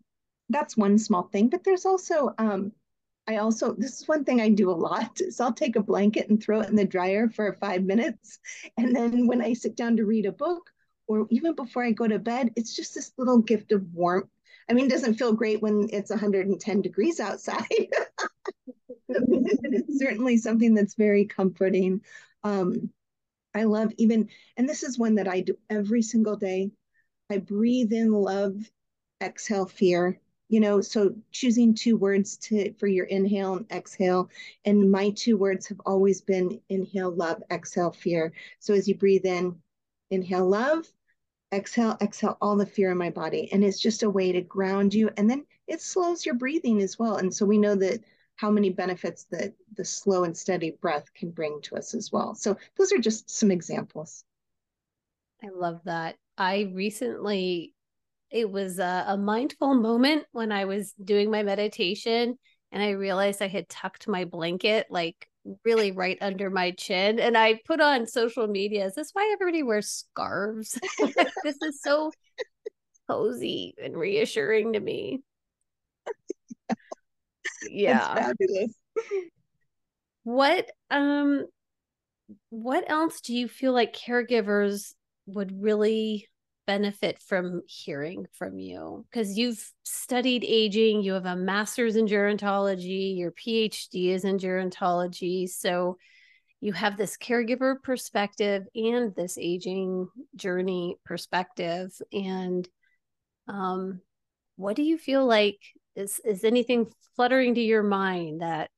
that's 0.49 0.77
one 0.77 0.97
small 0.97 1.23
thing. 1.23 1.49
But 1.49 1.63
there's 1.63 1.85
also 1.85 2.33
um, 2.37 2.71
I 3.27 3.37
also, 3.37 3.73
this 3.73 4.01
is 4.01 4.07
one 4.07 4.25
thing 4.25 4.41
I 4.41 4.49
do 4.49 4.69
a 4.69 4.73
lot 4.73 5.21
is 5.21 5.39
I'll 5.39 5.53
take 5.53 5.75
a 5.75 5.83
blanket 5.83 6.29
and 6.29 6.41
throw 6.41 6.61
it 6.61 6.69
in 6.69 6.75
the 6.75 6.85
dryer 6.85 7.29
for 7.29 7.53
five 7.53 7.83
minutes. 7.83 8.39
And 8.77 8.95
then 8.95 9.27
when 9.27 9.41
I 9.41 9.53
sit 9.53 9.75
down 9.75 9.97
to 9.97 10.05
read 10.05 10.25
a 10.25 10.31
book 10.31 10.69
or 11.07 11.27
even 11.29 11.55
before 11.55 11.83
I 11.83 11.91
go 11.91 12.07
to 12.07 12.19
bed, 12.19 12.51
it's 12.55 12.75
just 12.75 12.95
this 12.95 13.11
little 13.17 13.39
gift 13.39 13.71
of 13.71 13.93
warmth. 13.93 14.29
I 14.69 14.73
mean, 14.73 14.85
it 14.85 14.91
doesn't 14.91 15.15
feel 15.15 15.33
great 15.33 15.61
when 15.61 15.89
it's 15.91 16.09
110 16.09 16.81
degrees 16.81 17.19
outside. 17.19 17.65
it's 19.09 19.99
certainly 19.99 20.37
something 20.37 20.73
that's 20.73 20.95
very 20.95 21.25
comforting. 21.25 22.01
Um, 22.43 22.91
I 23.53 23.63
love 23.65 23.91
even, 23.97 24.29
and 24.55 24.67
this 24.67 24.83
is 24.83 24.97
one 24.97 25.15
that 25.15 25.27
I 25.27 25.41
do 25.41 25.57
every 25.69 26.01
single 26.01 26.37
day. 26.37 26.71
I 27.29 27.39
breathe 27.39 27.91
in 27.91 28.11
love, 28.13 28.55
exhale 29.21 29.65
fear 29.65 30.20
you 30.51 30.59
know 30.59 30.81
so 30.81 31.15
choosing 31.31 31.73
two 31.73 31.95
words 31.95 32.35
to 32.35 32.73
for 32.73 32.87
your 32.87 33.05
inhale 33.05 33.55
and 33.55 33.71
exhale. 33.71 34.29
And 34.65 34.91
my 34.91 35.11
two 35.11 35.37
words 35.37 35.65
have 35.67 35.79
always 35.85 36.19
been 36.19 36.59
inhale 36.67 37.09
love 37.09 37.41
exhale 37.49 37.91
fear. 37.91 38.33
So 38.59 38.73
as 38.73 38.85
you 38.85 38.95
breathe 38.95 39.25
in 39.25 39.55
inhale 40.09 40.47
love 40.47 40.85
exhale 41.53 41.97
exhale 42.01 42.37
all 42.41 42.57
the 42.57 42.65
fear 42.65 42.91
in 42.91 42.97
my 42.97 43.09
body. 43.09 43.49
And 43.53 43.63
it's 43.63 43.79
just 43.79 44.03
a 44.03 44.09
way 44.09 44.33
to 44.33 44.41
ground 44.41 44.93
you. 44.93 45.09
And 45.15 45.29
then 45.29 45.45
it 45.67 45.81
slows 45.81 46.25
your 46.25 46.35
breathing 46.35 46.81
as 46.81 46.99
well. 46.99 47.15
And 47.15 47.33
so 47.33 47.45
we 47.45 47.57
know 47.57 47.75
that 47.75 48.01
how 48.35 48.51
many 48.51 48.71
benefits 48.71 49.27
that 49.31 49.53
the 49.77 49.85
slow 49.85 50.25
and 50.25 50.35
steady 50.35 50.71
breath 50.81 51.13
can 51.13 51.31
bring 51.31 51.61
to 51.61 51.77
us 51.77 51.93
as 51.93 52.11
well. 52.11 52.35
So 52.35 52.57
those 52.77 52.91
are 52.91 52.97
just 52.97 53.29
some 53.29 53.51
examples. 53.51 54.25
I 55.41 55.47
love 55.47 55.79
that. 55.85 56.17
I 56.37 56.71
recently 56.73 57.73
it 58.31 58.49
was 58.49 58.79
a, 58.79 59.05
a 59.07 59.17
mindful 59.17 59.75
moment 59.75 60.25
when 60.31 60.51
I 60.51 60.65
was 60.65 60.93
doing 60.93 61.29
my 61.29 61.43
meditation 61.43 62.37
and 62.71 62.81
I 62.81 62.91
realized 62.91 63.41
I 63.41 63.47
had 63.47 63.67
tucked 63.67 64.07
my 64.07 64.25
blanket 64.25 64.87
like 64.89 65.27
really 65.65 65.91
right 65.91 66.17
under 66.21 66.49
my 66.49 66.71
chin. 66.71 67.19
And 67.19 67.37
I 67.37 67.59
put 67.65 67.81
on 67.81 68.07
social 68.07 68.47
media, 68.47 68.85
is 68.85 68.95
this 68.95 69.09
why 69.13 69.29
everybody 69.33 69.63
wears 69.63 69.89
scarves? 69.89 70.79
this 71.43 71.57
is 71.61 71.81
so 71.81 72.11
cozy 73.09 73.75
and 73.81 73.95
reassuring 73.95 74.73
to 74.73 74.79
me. 74.79 75.21
Yeah. 77.69 78.15
fabulous. 78.15 78.73
What 80.23 80.71
um 80.89 81.45
what 82.49 82.89
else 82.89 83.21
do 83.21 83.35
you 83.35 83.47
feel 83.47 83.71
like 83.73 83.95
caregivers 83.95 84.93
would 85.27 85.61
really 85.61 86.27
benefit 86.71 87.19
from 87.19 87.61
hearing 87.67 88.25
from 88.31 88.57
you 88.57 89.05
because 89.11 89.37
you've 89.37 89.61
studied 89.83 90.45
aging, 90.45 91.01
you 91.01 91.11
have 91.11 91.25
a 91.25 91.35
master's 91.35 91.97
in 91.97 92.05
gerontology, 92.05 93.17
your 93.17 93.33
PhD 93.33 94.11
is 94.11 94.23
in 94.23 94.37
gerontology. 94.37 95.49
So 95.49 95.97
you 96.61 96.71
have 96.71 96.95
this 96.95 97.17
caregiver 97.17 97.75
perspective 97.83 98.63
and 98.73 99.13
this 99.15 99.37
aging 99.37 100.07
journey 100.37 100.95
perspective. 101.03 101.91
And 102.13 102.65
um, 103.49 103.99
what 104.55 104.77
do 104.77 104.83
you 104.83 104.97
feel 104.97 105.25
like 105.25 105.59
is 105.97 106.21
is 106.23 106.45
anything 106.45 106.89
fluttering 107.17 107.55
to 107.55 107.61
your 107.61 107.83
mind 107.83 108.41
that 108.41 108.69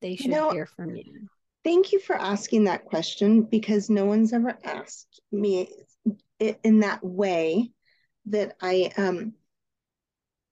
they 0.00 0.16
should 0.16 0.26
you 0.26 0.32
know, 0.32 0.52
hear 0.52 0.64
from 0.64 0.96
you? 0.96 1.28
Thank 1.64 1.92
you 1.92 1.98
for 1.98 2.16
asking 2.16 2.64
that 2.64 2.86
question 2.86 3.42
because 3.42 3.90
no 3.90 4.06
one's 4.06 4.32
ever 4.32 4.56
asked 4.64 5.20
me 5.30 5.68
in 6.40 6.80
that 6.80 7.04
way 7.04 7.70
that 8.26 8.56
I 8.60 8.90
um, 8.96 9.34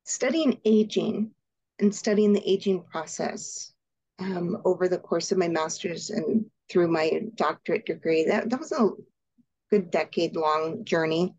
studying 0.05 0.61
aging 0.64 1.31
and 1.79 1.94
studying 1.94 2.33
the 2.33 2.51
aging 2.51 2.83
process 2.83 3.72
um, 4.18 4.59
over 4.64 4.88
the 4.88 4.98
course 4.98 5.33
of 5.33 5.38
my 5.38 5.48
master's 5.48 6.11
and 6.11 6.46
through 6.70 6.88
my 6.88 7.22
doctorate 7.35 7.87
degree. 7.87 8.24
That, 8.24 8.51
that 8.51 8.61
was 8.61 8.72
a 8.72 8.90
good 9.70 9.90
decade 9.90 10.37
long 10.37 10.85
journey. 10.85 11.35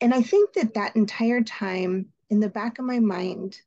And 0.00 0.12
I 0.12 0.22
think 0.22 0.54
that 0.54 0.74
that 0.74 0.96
entire 0.96 1.42
time 1.42 2.06
in 2.30 2.40
the 2.40 2.48
back 2.48 2.78
of 2.78 2.84
my 2.84 2.98
mind, 2.98 3.60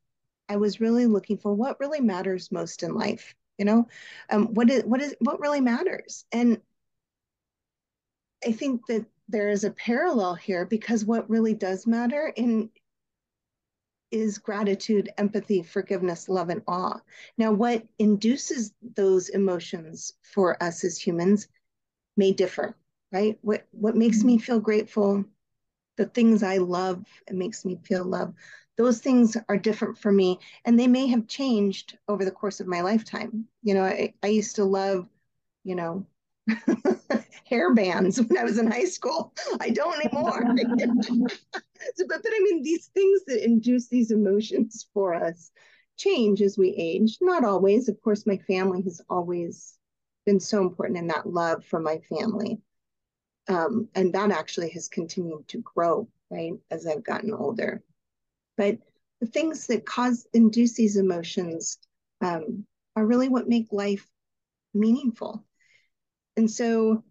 I 0.50 0.58
was 0.58 0.82
really 0.82 1.06
looking 1.06 1.38
for 1.38 1.54
what 1.54 1.80
really 1.80 2.02
matters 2.02 2.52
most 2.52 2.84
in 2.84 2.94
life. 2.94 3.36
You 3.58 3.66
know, 3.66 3.88
um, 4.30 4.54
what 4.54 4.70
is 4.70 4.84
what 4.84 5.02
is 5.02 5.16
what 5.20 5.40
really 5.40 5.62
matters, 5.62 6.26
and 6.34 6.60
I 8.46 8.52
think 8.52 8.86
that 8.88 9.06
there 9.28 9.50
is 9.50 9.64
a 9.64 9.72
parallel 9.72 10.36
here 10.36 10.66
because 10.66 11.06
what 11.06 11.30
really 11.30 11.54
does 11.54 11.88
matter 11.88 12.32
in 12.36 12.70
is 14.12 14.38
gratitude, 14.38 15.10
empathy, 15.18 15.62
forgiveness, 15.62 16.30
love, 16.30 16.50
and 16.50 16.62
awe. 16.68 17.02
Now, 17.38 17.52
what 17.52 17.86
induces 18.00 18.74
those 18.96 19.30
emotions 19.30 20.14
for 20.22 20.62
us 20.64 20.84
as 20.84 20.98
humans 20.98 21.48
may 22.16 22.32
differ, 22.32 22.78
right? 23.12 23.38
What 23.42 23.68
what 23.72 23.96
makes 23.96 24.24
me 24.24 24.38
feel 24.38 24.60
grateful, 24.60 25.26
the 25.98 26.06
things 26.06 26.44
I 26.44 26.58
love, 26.58 27.06
it 27.28 27.36
makes 27.36 27.66
me 27.66 27.80
feel 27.84 28.06
love. 28.06 28.34
Those 28.78 29.00
things 29.00 29.38
are 29.50 29.58
different 29.58 29.98
for 29.98 30.12
me, 30.12 30.40
and 30.66 30.80
they 30.80 30.88
may 30.88 31.08
have 31.08 31.28
changed 31.28 31.98
over 32.08 32.26
the 32.26 32.32
course 32.32 32.60
of 32.60 32.68
my 32.68 32.82
lifetime. 32.82 33.46
You 33.64 33.74
know, 33.74 33.84
I, 33.84 34.14
I 34.22 34.28
used 34.28 34.58
to 34.58 34.66
love, 34.66 35.10
you 35.64 35.76
know, 35.76 36.06
hair 37.46 37.74
bands 37.74 38.22
when 38.22 38.38
I 38.38 38.44
was 38.44 38.58
in 38.58 38.70
high 38.70 38.86
school. 38.86 39.34
I 39.60 39.70
don't 39.70 40.00
anymore. 40.04 40.44
so, 41.96 42.06
but, 42.08 42.24
but 42.24 42.32
I 42.34 42.40
mean, 42.44 42.64
these 42.64 42.88
things 42.88 43.22
that 43.28 43.44
induce 43.44 43.88
these 43.88 44.12
emotions 44.12 44.88
for 44.94 45.14
us 45.14 45.52
change 45.98 46.42
as 46.42 46.58
we 46.58 46.70
age. 46.70 47.18
Not 47.22 47.46
always. 47.46 47.88
Of 47.88 48.02
course, 48.02 48.26
my 48.26 48.38
family 48.38 48.82
has 48.84 49.02
always 49.10 49.78
been 50.26 50.40
so 50.40 50.62
important 50.62 50.98
in 50.98 51.08
that 51.08 51.28
love 51.28 51.64
for 51.64 51.80
my 51.80 52.00
family. 52.10 52.60
Um, 53.48 53.90
and 53.94 54.12
that 54.14 54.32
actually 54.32 54.70
has 54.72 54.88
continued 54.88 55.48
to 55.50 55.60
grow, 55.60 56.08
right, 56.32 56.54
as 56.72 56.88
I've 56.88 57.04
gotten 57.04 57.34
older. 57.34 57.84
But 58.58 58.80
the 59.22 59.28
things 59.28 59.68
that 59.68 59.86
cause 59.86 60.28
induce 60.34 60.74
these 60.74 60.98
emotions 60.98 61.78
um, 62.22 62.66
are 62.96 63.06
really 63.06 63.30
what 63.30 63.48
make 63.48 63.72
life 63.72 64.08
meaningful. 64.74 65.44
And 66.38 66.50
so 66.50 67.04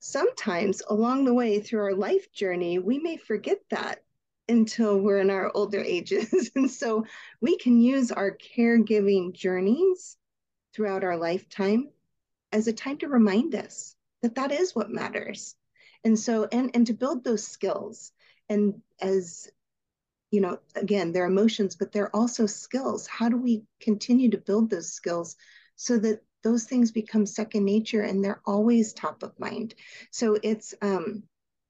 sometimes 0.00 0.82
along 0.88 1.24
the 1.24 1.34
way 1.34 1.60
through 1.60 1.80
our 1.80 1.94
life 1.94 2.32
journey, 2.32 2.78
we 2.78 2.98
may 2.98 3.16
forget 3.16 3.58
that 3.70 4.02
until 4.48 4.98
we're 4.98 5.20
in 5.20 5.30
our 5.30 5.50
older 5.54 5.80
ages. 5.86 6.50
and 6.56 6.70
so 6.70 7.06
we 7.40 7.56
can 7.56 7.80
use 7.80 8.10
our 8.10 8.36
caregiving 8.36 9.32
journeys 9.32 10.16
throughout 10.74 11.04
our 11.04 11.16
lifetime 11.16 11.88
as 12.50 12.66
a 12.66 12.72
time 12.72 12.98
to 12.98 13.08
remind 13.08 13.54
us 13.54 13.94
that 14.22 14.34
that 14.34 14.52
is 14.52 14.74
what 14.74 14.90
matters. 14.90 15.54
And 16.04 16.18
so, 16.18 16.48
and, 16.50 16.70
and 16.74 16.86
to 16.88 16.94
build 16.94 17.22
those 17.22 17.46
skills. 17.46 18.12
And 18.48 18.82
as, 19.00 19.48
you 20.30 20.40
know, 20.40 20.58
again, 20.74 21.12
they're 21.12 21.26
emotions, 21.26 21.76
but 21.76 21.92
they're 21.92 22.14
also 22.14 22.46
skills. 22.46 23.06
How 23.06 23.28
do 23.28 23.36
we 23.36 23.64
continue 23.80 24.30
to 24.30 24.38
build 24.38 24.68
those 24.68 24.92
skills 24.92 25.36
so 25.76 25.98
that 25.98 26.22
those 26.42 26.64
things 26.64 26.90
become 26.90 27.26
second 27.26 27.64
nature 27.64 28.02
and 28.02 28.24
they're 28.24 28.42
always 28.44 28.92
top 28.92 29.22
of 29.22 29.38
mind? 29.38 29.74
So 30.10 30.38
it's, 30.42 30.74
um, 30.82 31.24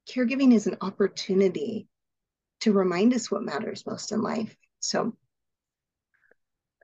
caregiving 0.08 0.52
is 0.54 0.66
an 0.66 0.76
opportunity 0.80 1.86
to 2.60 2.72
remind 2.72 3.14
us 3.14 3.30
what 3.30 3.42
matters 3.42 3.84
most 3.86 4.12
in 4.12 4.22
life. 4.22 4.56
So, 4.80 5.14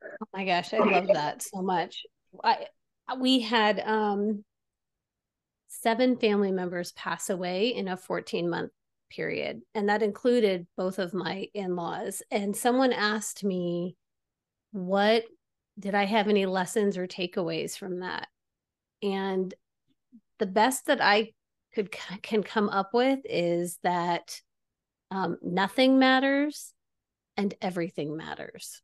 oh 0.03 0.27
my 0.33 0.44
gosh, 0.44 0.72
I 0.74 0.79
love 0.79 1.09
that 1.09 1.42
so 1.42 1.62
much. 1.62 2.05
I 2.42 2.66
we 3.18 3.40
had 3.40 3.81
um 3.81 4.44
seven 5.68 6.16
family 6.16 6.53
members 6.53 6.92
pass 6.92 7.31
away 7.31 7.68
in 7.68 7.88
a 7.88 7.96
14 7.96 8.48
month 8.48 8.70
period 9.11 9.62
and 9.74 9.88
that 9.88 10.03
included 10.03 10.66
both 10.77 10.98
of 10.98 11.14
my 11.14 11.46
in-laws 11.55 12.22
and 12.31 12.55
someone 12.55 12.92
asked 12.92 13.42
me 13.42 13.96
what 14.72 15.24
did 15.79 15.95
i 15.95 16.05
have 16.05 16.29
any 16.29 16.47
lessons 16.47 16.97
or 16.97 17.07
takeaways 17.07 17.77
from 17.77 18.01
that 18.01 18.29
and 19.03 19.55
the 20.38 20.47
best 20.47 20.87
that 20.87 21.01
i 21.01 21.33
could 21.75 21.91
can 22.23 22.43
come 22.43 22.69
up 22.69 22.95
with 22.95 23.21
is 23.25 23.79
that 23.83 24.41
um, 25.11 25.38
nothing 25.43 25.99
matters 25.99 26.73
and 27.37 27.55
everything 27.62 28.17
matters. 28.17 28.83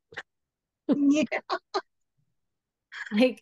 yeah. 0.89 1.25
like 3.13 3.41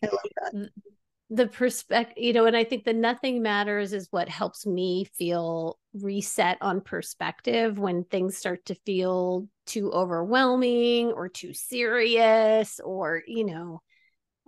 the 1.29 1.47
perspective, 1.47 2.21
you 2.21 2.33
know, 2.33 2.45
and 2.45 2.55
I 2.55 2.63
think 2.63 2.83
the 2.83 2.93
nothing 2.93 3.41
matters 3.41 3.93
is 3.93 4.07
what 4.11 4.29
helps 4.29 4.65
me 4.65 5.05
feel 5.05 5.79
reset 5.93 6.57
on 6.61 6.81
perspective 6.81 7.79
when 7.79 8.03
things 8.03 8.37
start 8.37 8.65
to 8.65 8.75
feel 8.85 9.47
too 9.65 9.91
overwhelming 9.91 11.11
or 11.11 11.29
too 11.29 11.53
serious 11.53 12.79
or, 12.79 13.23
you 13.25 13.45
know, 13.45 13.81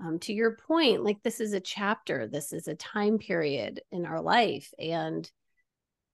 um, 0.04 0.20
to 0.20 0.34
your 0.34 0.58
point, 0.68 1.04
like 1.04 1.24
this 1.24 1.40
is 1.40 1.54
a 1.54 1.60
chapter, 1.60 2.28
this 2.28 2.52
is 2.52 2.68
a 2.68 2.76
time 2.76 3.18
period 3.18 3.82
in 3.92 4.06
our 4.06 4.22
life. 4.22 4.74
And 4.78 5.30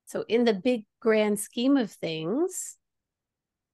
so, 0.05 0.23
in 0.27 0.43
the 0.43 0.53
big 0.53 0.85
grand 0.99 1.39
scheme 1.39 1.77
of 1.77 1.91
things, 1.91 2.77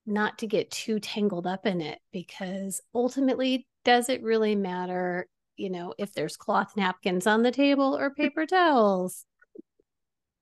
not 0.06 0.38
to 0.38 0.48
get 0.48 0.72
too 0.72 1.00
tangled 1.00 1.46
up 1.46 1.66
in 1.66 1.82
it 1.82 2.00
because 2.14 2.80
ultimately, 2.96 3.68
does 3.84 4.08
it 4.08 4.24
really 4.24 4.56
matter, 4.56 5.28
you 5.58 5.70
know, 5.70 5.94
if 5.98 6.14
there's 6.14 6.38
cloth 6.38 6.78
napkins 6.78 7.28
on 7.28 7.44
the 7.44 7.52
table 7.52 7.98
or 7.98 8.10
paper 8.12 8.46
towels? 8.46 9.26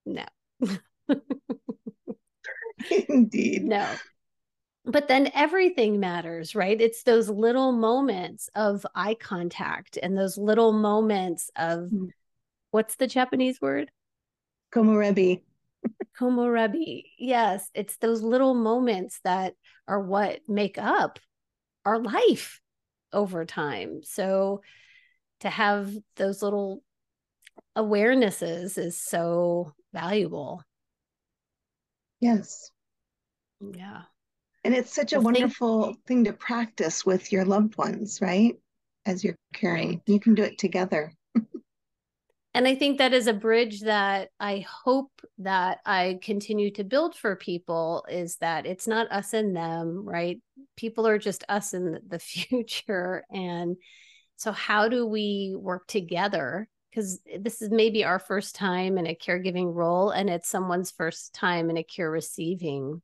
No. 0.05 0.25
Indeed. 3.09 3.63
No. 3.65 3.87
But 4.85 5.07
then 5.07 5.31
everything 5.33 5.99
matters, 5.99 6.53
right? 6.53 6.79
It's 6.79 7.03
those 7.03 7.27
little 7.27 7.71
moments 7.71 8.49
of 8.53 8.85
eye 8.93 9.15
contact 9.15 9.97
and 10.01 10.15
those 10.15 10.37
little 10.37 10.71
moments 10.73 11.49
of 11.55 11.89
mm. 11.89 12.09
what's 12.69 12.95
the 12.95 13.07
Japanese 13.07 13.59
word? 13.59 13.89
Komorebi. 14.71 15.41
Komorebi. 16.19 17.03
Yes, 17.17 17.69
it's 17.73 17.97
those 17.97 18.21
little 18.21 18.53
moments 18.53 19.19
that 19.23 19.53
are 19.87 20.01
what 20.01 20.41
make 20.47 20.77
up 20.77 21.19
our 21.83 21.99
life 21.99 22.61
over 23.11 23.45
time. 23.45 24.01
So 24.03 24.61
to 25.45 25.51
have 25.51 25.91
those 26.15 26.41
little 26.41 26.81
awarenesses 27.77 28.77
is 28.77 28.99
so 28.99 29.73
valuable. 29.93 30.63
Yes. 32.19 32.71
Yeah. 33.61 34.01
And 34.63 34.73
it's 34.73 34.93
such 34.93 35.13
a 35.13 35.17
well, 35.17 35.25
wonderful 35.25 35.85
think- 35.85 36.05
thing 36.05 36.23
to 36.25 36.33
practice 36.33 37.05
with 37.05 37.31
your 37.31 37.45
loved 37.45 37.77
ones, 37.77 38.19
right? 38.21 38.55
As 39.05 39.23
you're 39.23 39.37
caring, 39.53 40.01
you 40.07 40.19
can 40.19 40.33
do 40.33 40.41
it 40.41 40.57
together 40.57 41.13
and 42.55 42.67
i 42.67 42.73
think 42.73 42.97
that 42.97 43.13
is 43.13 43.27
a 43.27 43.33
bridge 43.33 43.81
that 43.81 44.29
i 44.39 44.65
hope 44.83 45.11
that 45.37 45.79
i 45.85 46.17
continue 46.23 46.71
to 46.71 46.83
build 46.83 47.13
for 47.15 47.35
people 47.35 48.03
is 48.09 48.37
that 48.37 48.65
it's 48.65 48.87
not 48.87 49.11
us 49.11 49.33
and 49.33 49.55
them 49.55 50.03
right 50.03 50.41
people 50.75 51.05
are 51.05 51.19
just 51.19 51.43
us 51.49 51.73
in 51.75 51.99
the 52.07 52.19
future 52.33 53.23
and 53.29 53.75
so 54.35 54.51
how 54.51 54.87
do 54.87 55.05
we 55.05 55.55
work 55.57 55.87
together 55.87 56.67
because 56.89 57.19
this 57.39 57.61
is 57.61 57.69
maybe 57.69 58.03
our 58.03 58.19
first 58.19 58.55
time 58.55 58.97
in 58.97 59.07
a 59.07 59.15
caregiving 59.15 59.73
role 59.73 60.11
and 60.11 60.29
it's 60.29 60.47
someone's 60.47 60.91
first 60.91 61.33
time 61.33 61.69
in 61.69 61.77
a 61.77 61.83
care 61.83 62.09
receiving 62.09 63.01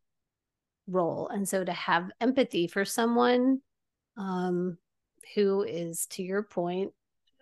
role 0.87 1.27
and 1.27 1.47
so 1.47 1.63
to 1.63 1.73
have 1.73 2.09
empathy 2.19 2.67
for 2.67 2.85
someone 2.85 3.59
um, 4.17 4.77
who 5.35 5.63
is 5.63 6.05
to 6.07 6.23
your 6.23 6.43
point 6.43 6.91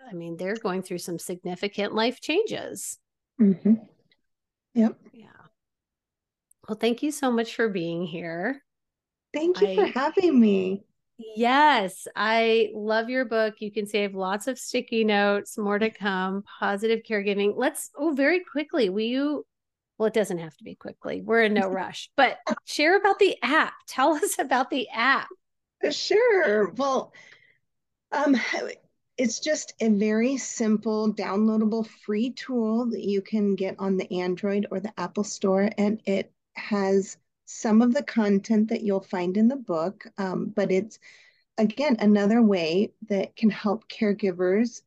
I 0.09 0.13
mean, 0.13 0.37
they're 0.37 0.55
going 0.55 0.81
through 0.81 0.99
some 0.99 1.19
significant 1.19 1.93
life 1.93 2.19
changes. 2.19 2.97
Mm-hmm. 3.39 3.75
Yep. 4.73 4.97
Yeah. 5.13 5.27
Well, 6.67 6.77
thank 6.77 7.03
you 7.03 7.11
so 7.11 7.31
much 7.31 7.55
for 7.55 7.69
being 7.69 8.05
here. 8.05 8.63
Thank 9.33 9.61
you 9.61 9.67
I, 9.67 9.75
for 9.75 9.85
having 9.99 10.39
me. 10.39 10.83
Yes, 11.35 12.07
I 12.15 12.69
love 12.73 13.09
your 13.09 13.25
book. 13.25 13.55
You 13.59 13.71
can 13.71 13.85
save 13.85 14.15
lots 14.15 14.47
of 14.47 14.57
sticky 14.57 15.03
notes, 15.03 15.57
more 15.57 15.77
to 15.77 15.89
come, 15.89 16.43
positive 16.59 17.01
caregiving. 17.07 17.53
Let's, 17.57 17.89
oh, 17.97 18.13
very 18.13 18.39
quickly, 18.39 18.89
will 18.89 19.01
you? 19.01 19.45
Well, 19.97 20.07
it 20.07 20.13
doesn't 20.13 20.39
have 20.39 20.55
to 20.57 20.63
be 20.63 20.75
quickly. 20.75 21.21
We're 21.21 21.43
in 21.43 21.53
no 21.53 21.67
rush, 21.69 22.09
but 22.15 22.37
share 22.63 22.97
about 22.97 23.19
the 23.19 23.37
app. 23.43 23.73
Tell 23.87 24.13
us 24.13 24.39
about 24.39 24.69
the 24.69 24.87
app. 24.89 25.27
Sure. 25.91 26.71
Well, 26.71 27.13
um, 28.13 28.37
it's 29.17 29.39
just 29.39 29.73
a 29.81 29.89
very 29.89 30.37
simple, 30.37 31.13
downloadable, 31.13 31.85
free 32.05 32.31
tool 32.31 32.89
that 32.91 33.03
you 33.03 33.21
can 33.21 33.55
get 33.55 33.75
on 33.77 33.97
the 33.97 34.21
Android 34.21 34.67
or 34.71 34.79
the 34.79 34.93
Apple 34.97 35.25
Store. 35.25 35.69
And 35.77 36.01
it 36.05 36.31
has 36.55 37.17
some 37.51 37.81
of 37.81 37.95
the 37.95 38.03
content 38.03 38.69
that 38.69 38.83
you'll 38.83 39.01
find 39.01 39.35
in 39.35 39.47
the 39.47 39.55
book, 39.55 40.05
um, 40.19 40.53
but 40.55 40.71
it's, 40.71 40.99
again, 41.57 41.97
another 41.99 42.43
way 42.43 42.93
that 43.09 43.35
can 43.35 43.49
help 43.49 43.89
caregivers 43.89 44.81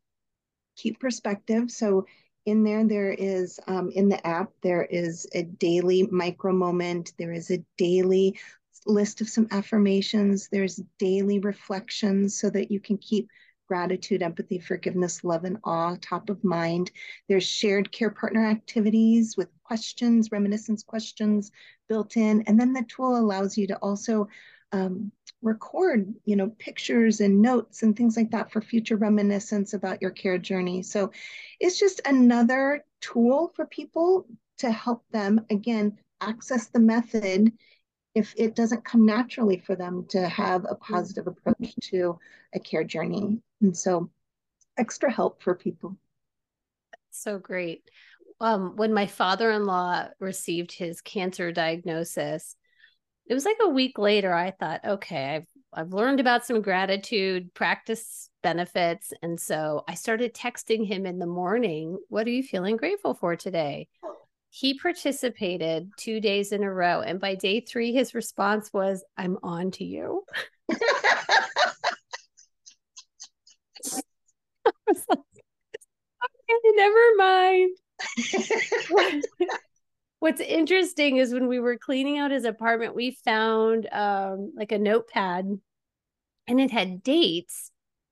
keep 0.77 1.01
perspective. 1.01 1.72
So 1.72 2.07
in 2.46 2.62
there, 2.62 2.85
there 2.87 3.11
is, 3.11 3.59
um, 3.66 3.90
in 3.90 4.09
the 4.09 4.25
app, 4.25 4.53
there 4.62 4.85
is 4.85 5.27
a 5.35 5.42
daily 5.42 6.07
micro 6.12 6.53
moment, 6.53 7.14
there 7.18 7.33
is 7.33 7.51
a 7.51 7.64
daily 7.79 8.38
list 8.87 9.20
of 9.20 9.29
some 9.29 9.48
affirmations, 9.51 10.48
there's 10.48 10.81
daily 11.01 11.40
reflections 11.40 12.38
so 12.38 12.48
that 12.51 12.70
you 12.70 12.79
can 12.79 12.96
keep 12.96 13.29
gratitude, 13.73 14.21
empathy, 14.23 14.59
forgiveness, 14.59 15.25
love, 15.25 15.45
and 15.45 15.57
awe 15.65 15.97
top 16.03 16.29
of 16.29 16.45
mind. 16.45 16.91
There's 17.27 17.43
shared 17.43 17.91
care 17.91 18.11
partner 18.11 18.47
activities 18.47 19.35
with 19.35 19.49
questions, 19.65 20.31
reminiscence 20.31 20.83
questions 20.83 21.51
built 21.89 22.19
in. 22.19 22.43
And 22.43 22.61
then 22.61 22.75
the 22.75 22.85
tool 22.87 23.17
allows 23.17 23.57
you 23.57 23.67
to 23.69 23.77
also 23.77 24.29
um, 24.73 25.11
record, 25.41 26.13
you 26.27 26.37
know, 26.37 26.51
pictures 26.59 27.23
and 27.23 27.41
notes 27.41 27.83
and 27.83 27.97
things 27.97 28.15
like 28.15 28.31
that 28.33 28.53
for 28.53 28.61
future 28.61 28.99
reminiscence 28.99 29.73
about 29.73 30.03
your 30.03 30.11
care 30.11 30.37
journey. 30.37 30.83
So 30.83 31.11
it's 31.59 31.81
just 31.81 32.03
another 32.05 32.85
tool 33.01 33.53
for 33.57 33.65
people 33.65 34.27
to 34.59 34.71
help 34.71 35.03
them, 35.13 35.47
again, 35.49 35.99
access 36.21 36.67
the 36.67 36.79
method 36.79 37.51
if 38.14 38.35
it 38.37 38.55
doesn't 38.55 38.85
come 38.85 39.07
naturally 39.07 39.59
for 39.59 39.75
them 39.75 40.07
to 40.11 40.29
have 40.29 40.66
a 40.68 40.75
positive 40.75 41.27
approach 41.27 41.75
to 41.81 42.18
a 42.55 42.61
care 42.61 42.85
journey. 42.85 43.40
And 43.61 43.77
so 43.77 44.11
extra 44.77 45.11
help 45.11 45.42
for 45.42 45.55
people. 45.55 45.96
So 47.11 47.38
great. 47.38 47.88
Um, 48.40 48.77
when 48.77 48.92
my 48.92 49.07
father-in-law 49.07 50.09
received 50.18 50.72
his 50.72 51.01
cancer 51.01 51.53
diagnosis, 51.53 52.57
it 53.27 53.35
was 53.35 53.44
like 53.44 53.59
a 53.62 53.68
week 53.68 53.98
later, 53.98 54.33
I 54.33 54.51
thought, 54.51 54.85
okay, 54.85 55.37
I've 55.37 55.46
I've 55.75 55.94
learned 55.94 56.20
about 56.20 56.44
some 56.44 56.61
gratitude 56.61 57.55
practice 57.55 58.29
benefits. 58.42 59.12
And 59.22 59.40
so 59.40 59.85
I 59.88 59.94
started 59.94 60.35
texting 60.35 60.87
him 60.87 61.07
in 61.07 61.18
the 61.18 61.27
morning, 61.27 61.96
what 62.11 62.27
are 62.27 62.31
you 62.31 62.42
feeling 62.42 62.77
grateful 62.77 63.14
for 63.14 63.37
today? 63.37 63.88
He 64.55 64.79
participated 64.79 65.91
two 65.97 66.21
days 66.21 66.53
in 66.53 66.62
a 66.62 66.71
row. 66.71 67.01
And 67.01 67.19
by 67.19 67.37
day 67.37 67.61
three, 67.61 67.95
his 67.95 68.15
response 68.15 68.71
was, 68.71 69.03
I'm 69.17 69.38
on 69.43 69.71
to 69.73 69.85
you. 69.85 70.25
I 70.71 70.77
was 74.87 75.05
like, 75.09 75.19
okay, 76.23 76.77
never 76.77 77.17
mind. 77.17 77.77
What's 80.19 80.43
interesting 80.43 81.17
is 81.17 81.33
when 81.33 81.49
we 81.49 81.59
were 81.59 81.79
cleaning 81.79 82.19
out 82.19 82.31
his 82.31 82.45
apartment, 82.45 82.95
we 82.95 83.17
found 83.25 83.88
um, 83.91 84.53
like 84.55 84.71
a 84.71 84.79
notepad 84.79 85.47
and 86.47 86.61
it 86.61 86.71
had 86.71 87.03
dates 87.03 87.71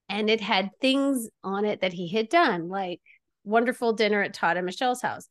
and 0.09 0.31
it 0.31 0.41
had 0.41 0.71
things 0.81 1.29
on 1.45 1.67
it 1.67 1.83
that 1.83 1.93
he 1.93 2.09
had 2.09 2.31
done, 2.31 2.71
like 2.71 3.03
wonderful 3.45 3.93
dinner 3.93 4.23
at 4.23 4.33
Todd 4.33 4.57
and 4.57 4.65
Michelle's 4.65 5.03
house. 5.03 5.29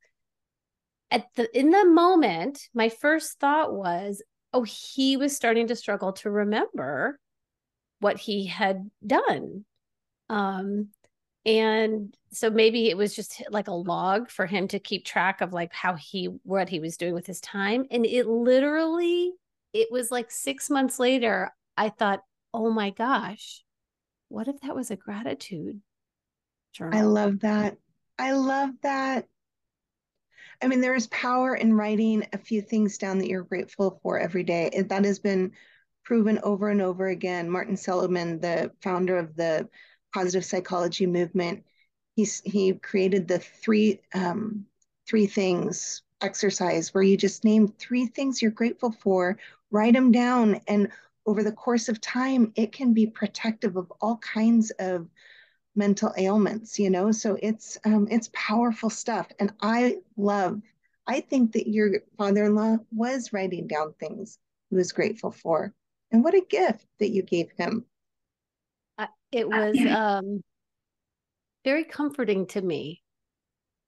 At 1.11 1.25
the 1.35 1.57
in 1.57 1.71
the 1.71 1.85
moment, 1.85 2.69
my 2.73 2.89
first 2.89 3.39
thought 3.39 3.73
was, 3.73 4.21
oh, 4.53 4.63
he 4.63 5.17
was 5.17 5.35
starting 5.35 5.67
to 5.67 5.75
struggle 5.75 6.13
to 6.13 6.29
remember 6.29 7.19
what 7.99 8.17
he 8.17 8.45
had 8.45 8.89
done. 9.05 9.65
Um, 10.29 10.89
and 11.45 12.15
so 12.31 12.49
maybe 12.49 12.89
it 12.89 12.97
was 12.97 13.15
just 13.15 13.41
like 13.49 13.67
a 13.67 13.73
log 13.73 14.29
for 14.29 14.45
him 14.45 14.67
to 14.67 14.79
keep 14.79 15.05
track 15.05 15.41
of 15.41 15.53
like 15.53 15.73
how 15.73 15.95
he 15.95 16.25
what 16.43 16.69
he 16.69 16.79
was 16.79 16.97
doing 16.97 17.13
with 17.13 17.25
his 17.25 17.41
time. 17.41 17.85
And 17.89 18.05
it 18.05 18.27
literally 18.27 19.33
it 19.73 19.87
was 19.91 20.11
like 20.11 20.31
6 20.31 20.69
months 20.71 20.97
later 20.97 21.51
i 21.77 21.89
thought 21.89 22.23
oh 22.55 22.71
my 22.71 22.89
gosh 22.89 23.63
what 24.29 24.47
if 24.47 24.61
that 24.61 24.75
was 24.75 24.91
a 24.91 24.95
gratitude 24.95 25.81
journal? 26.71 26.97
I 26.97 27.01
love 27.01 27.39
that. 27.39 27.77
I 28.17 28.33
love 28.33 28.69
that 28.83 29.25
i 30.61 30.67
mean 30.67 30.81
there 30.81 30.95
is 30.95 31.07
power 31.07 31.55
in 31.55 31.73
writing 31.73 32.25
a 32.33 32.37
few 32.37 32.61
things 32.61 32.97
down 32.97 33.17
that 33.17 33.27
you're 33.27 33.43
grateful 33.43 33.99
for 34.01 34.19
every 34.19 34.43
day 34.43 34.69
that 34.89 35.05
has 35.05 35.19
been 35.19 35.51
proven 36.03 36.39
over 36.43 36.69
and 36.69 36.81
over 36.81 37.07
again 37.07 37.49
martin 37.49 37.77
seligman 37.77 38.39
the 38.39 38.71
founder 38.81 39.17
of 39.17 39.35
the 39.35 39.67
positive 40.13 40.45
psychology 40.45 41.05
movement. 41.05 41.63
He's 42.15 42.41
he 42.41 42.73
created 42.73 43.27
the 43.27 43.39
three 43.39 44.01
um, 44.13 44.65
three 45.07 45.27
things 45.27 46.01
exercise 46.21 46.93
where 46.93 47.03
you 47.03 47.15
just 47.15 47.45
name 47.45 47.67
three 47.67 48.05
things 48.05 48.41
you're 48.41 48.51
grateful 48.51 48.91
for, 48.91 49.37
write 49.71 49.93
them 49.93 50.11
down, 50.11 50.59
and 50.67 50.89
over 51.25 51.43
the 51.43 51.51
course 51.51 51.89
of 51.89 52.01
time, 52.01 52.51
it 52.55 52.71
can 52.71 52.93
be 52.93 53.07
protective 53.07 53.77
of 53.77 53.91
all 54.01 54.17
kinds 54.17 54.71
of 54.79 55.07
mental 55.79 56.13
ailments. 56.17 56.77
You 56.77 56.91
know, 56.91 57.11
so 57.11 57.37
it's 57.41 57.79
um, 57.85 58.07
it's 58.11 58.29
powerful 58.33 58.91
stuff, 58.91 59.27
and 59.39 59.51
I 59.61 59.97
love. 60.17 60.61
I 61.07 61.21
think 61.21 61.53
that 61.53 61.67
your 61.67 62.01
father-in-law 62.19 62.77
was 62.91 63.33
writing 63.33 63.65
down 63.65 63.93
things 63.99 64.37
he 64.69 64.75
was 64.75 64.91
grateful 64.91 65.31
for, 65.31 65.73
and 66.11 66.23
what 66.23 66.35
a 66.35 66.45
gift 66.47 66.85
that 66.99 67.09
you 67.09 67.23
gave 67.23 67.49
him 67.57 67.85
it 69.31 69.47
was 69.47 69.77
um, 69.89 70.43
very 71.63 71.83
comforting 71.83 72.47
to 72.47 72.61
me 72.61 73.01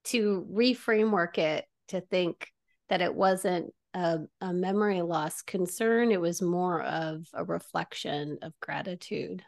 to 0.04 0.46
reframework 0.52 1.38
it 1.38 1.66
to 1.88 2.00
think 2.00 2.48
that 2.88 3.00
it 3.00 3.14
wasn't 3.14 3.72
a, 3.94 4.20
a 4.40 4.52
memory 4.52 5.02
loss 5.02 5.42
concern 5.42 6.10
it 6.10 6.20
was 6.20 6.40
more 6.40 6.82
of 6.82 7.26
a 7.34 7.44
reflection 7.44 8.38
of 8.42 8.52
gratitude 8.60 9.42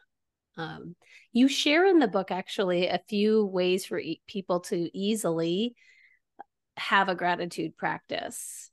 um, 0.57 0.95
you 1.33 1.49
share 1.49 1.87
in 1.87 1.99
the 1.99 2.09
book 2.09 2.31
actually 2.31 2.87
a 2.87 3.01
few 3.09 3.47
ways 3.47 3.85
for 3.85 3.99
e- 3.99 4.21
people 4.27 4.61
to 4.61 4.97
easily 4.97 5.75
have 6.77 7.09
a 7.09 7.15
gratitude 7.15 7.77
practice 7.77 8.71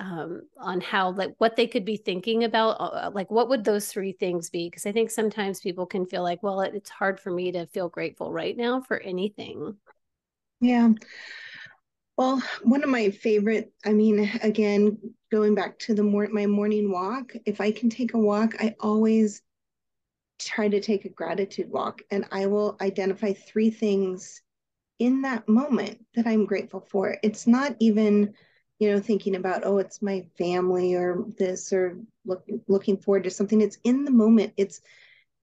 um, 0.00 0.42
on 0.58 0.80
how 0.80 1.12
like 1.12 1.32
what 1.38 1.54
they 1.54 1.66
could 1.66 1.84
be 1.84 1.96
thinking 1.96 2.44
about 2.44 2.80
uh, 2.80 2.84
uh 2.84 3.10
like 3.14 3.30
what 3.30 3.48
would 3.48 3.64
those 3.64 3.86
three 3.86 4.12
things 4.12 4.50
be? 4.50 4.68
Because 4.68 4.86
i 4.86 4.92
think 4.92 5.10
sometimes 5.10 5.60
people 5.60 5.86
can 5.86 6.06
feel 6.06 6.22
like 6.22 6.42
well 6.42 6.60
it, 6.60 6.74
it's 6.74 6.90
hard 6.90 7.20
for 7.20 7.30
me 7.30 7.52
to 7.52 7.66
feel 7.66 7.88
grateful 7.88 8.32
right 8.32 8.56
now 8.56 8.80
for 8.80 8.98
anything. 8.98 9.76
Yeah. 10.60 10.90
Well 12.16 12.42
one 12.62 12.82
of 12.82 12.90
my 12.90 13.10
favorite 13.10 13.72
i 13.84 13.92
mean 13.92 14.30
again 14.42 14.98
going 15.30 15.54
back 15.54 15.78
to 15.80 15.94
the 15.94 16.02
mor- 16.02 16.28
my 16.28 16.46
morning 16.46 16.90
walk 16.90 17.32
if 17.46 17.60
i 17.60 17.70
can 17.72 17.88
take 17.88 18.14
a 18.14 18.18
walk 18.18 18.54
i 18.60 18.74
always 18.80 19.42
try 20.38 20.68
to 20.68 20.80
take 20.80 21.04
a 21.04 21.10
gratitude 21.10 21.70
walk 21.70 22.02
and 22.10 22.26
i 22.32 22.46
will 22.46 22.76
identify 22.80 23.32
three 23.32 23.70
things 23.70 24.42
in 24.98 25.22
that 25.22 25.48
moment 25.48 26.04
that 26.14 26.26
i'm 26.26 26.46
grateful 26.46 26.80
for 26.80 27.16
it's 27.22 27.46
not 27.46 27.76
even 27.78 28.34
you 28.82 28.90
know, 28.90 28.98
thinking 28.98 29.36
about, 29.36 29.64
oh, 29.64 29.78
it's 29.78 30.02
my 30.02 30.26
family 30.36 30.96
or 30.96 31.24
this 31.38 31.72
or 31.72 32.00
look, 32.24 32.44
looking 32.66 32.96
forward 32.96 33.22
to 33.22 33.30
something. 33.30 33.60
It's 33.60 33.78
in 33.84 34.04
the 34.04 34.10
moment. 34.10 34.54
It's, 34.56 34.80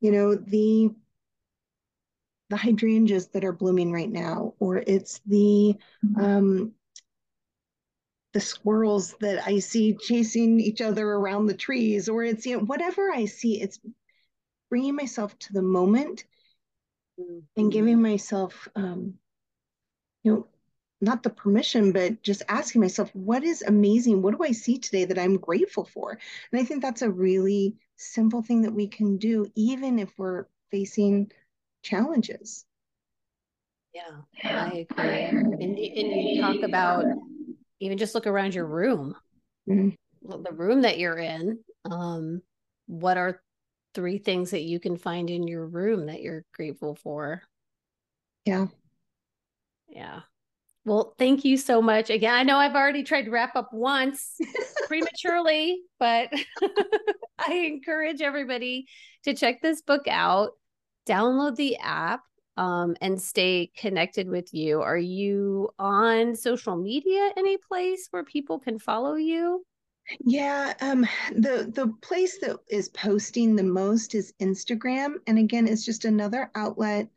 you 0.02 0.12
know, 0.12 0.36
the 0.36 0.90
the 2.50 2.58
hydrangeas 2.58 3.28
that 3.30 3.46
are 3.46 3.54
blooming 3.54 3.94
right 3.94 4.12
now, 4.12 4.56
or 4.60 4.84
it's 4.86 5.22
the 5.26 5.74
mm-hmm. 6.06 6.22
um, 6.22 6.72
the 8.34 8.42
squirrels 8.42 9.16
that 9.22 9.48
I 9.48 9.60
see 9.60 9.96
chasing 9.96 10.60
each 10.60 10.82
other 10.82 11.08
around 11.08 11.46
the 11.46 11.54
trees, 11.54 12.10
or 12.10 12.26
it's 12.26 12.46
you 12.46 12.58
know 12.58 12.66
whatever 12.66 13.10
I 13.10 13.24
see. 13.24 13.62
It's 13.62 13.80
bringing 14.70 14.96
myself 14.96 15.38
to 15.40 15.54
the 15.54 15.62
moment 15.62 16.26
mm-hmm. 17.20 17.40
and 17.58 17.72
giving 17.72 18.02
myself, 18.02 18.68
um, 18.76 19.16
you 20.24 20.34
know, 20.34 20.48
not 21.02 21.24
the 21.24 21.30
permission, 21.30 21.92
but 21.92 22.22
just 22.22 22.44
asking 22.50 22.82
myself, 22.82 23.10
what 23.14 23.44
is 23.44 23.62
amazing? 23.62 24.22
What 24.22 24.38
do 24.38 24.44
I 24.44 24.52
see 24.52 24.78
today 24.78 25.06
that 25.06 25.18
I'm 25.18 25.38
grateful 25.38 25.86
for? 25.86 26.20
And 26.52 26.62
I 26.62 26.66
think 26.66 26.82
that's 26.82 27.02
a 27.02 27.10
really 27.10 27.76
simple 27.96 28.42
thing 28.42 28.64
that 28.64 28.74
we 28.74 28.88
can 28.88 29.18
do, 29.18 29.50
even 29.56 29.98
if 29.98 30.12
we're 30.18 30.46
facing 30.72 31.32
challenges. 31.84 32.66
Yeah, 33.94 34.22
I 34.44 34.88
agree. 34.90 35.22
And, 35.22 35.54
and 35.54 35.80
you 35.80 36.42
talk 36.42 36.62
about 36.64 37.06
even 37.80 37.98
just 37.98 38.14
look 38.14 38.28
around 38.28 38.54
your 38.54 38.66
room, 38.66 39.16
mm-hmm. 39.70 40.44
the 40.44 40.52
room 40.52 40.82
that 40.82 41.00
you're 41.00 41.18
in. 41.18 41.60
Um, 41.90 42.42
what 42.88 43.18
are 43.18 43.42
three 43.94 44.18
things 44.18 44.52
that 44.52 44.62
you 44.62 44.80
can 44.80 44.98
find 44.98 45.30
in 45.30 45.48
your 45.48 45.66
room 45.66 46.08
that 46.08 46.22
you're 46.22 46.44
grateful 46.54 46.96
for? 46.96 47.42
Yeah. 48.46 48.68
Yeah. 49.88 50.22
Well, 50.86 51.14
thank 51.20 51.46
you 51.46 51.58
so 51.58 51.82
much. 51.82 52.10
Again, 52.10 52.34
I 52.34 52.44
know 52.44 52.58
I've 52.58 52.76
already 52.76 53.04
tried 53.04 53.24
to 53.24 53.32
wrap 53.32 53.56
up 53.56 53.74
once 53.74 54.38
prematurely, 54.88 55.82
but 56.00 56.30
I 57.38 57.54
encourage 57.54 58.22
everybody 58.22 58.88
to 59.24 59.34
check 59.34 59.62
this 59.62 59.82
book 59.82 60.08
out, 60.08 60.52
download 61.08 61.58
the 61.58 61.78
app, 61.78 62.22
um, 62.58 62.96
and 63.02 63.22
stay 63.22 63.72
connected 63.78 64.28
with 64.28 64.54
you. 64.54 64.82
Are 64.82 64.98
you 64.98 65.70
on 65.80 66.36
social 66.36 66.76
media 66.76 67.32
any 67.38 67.58
place 67.58 68.08
where 68.12 68.24
people 68.24 68.60
can 68.60 68.80
follow 68.80 69.16
you? 69.16 69.66
Yeah, 70.26 70.74
um, 70.82 71.06
the 71.32 71.72
the 71.74 71.94
place 72.02 72.40
that 72.40 72.58
is 72.70 72.90
posting 72.90 73.56
the 73.56 73.64
most 73.64 74.16
is 74.16 74.34
Instagram, 74.40 75.16
and 75.28 75.38
again, 75.38 75.68
it's 75.68 75.86
just 75.86 76.06
another 76.06 76.50
outlet 76.56 77.10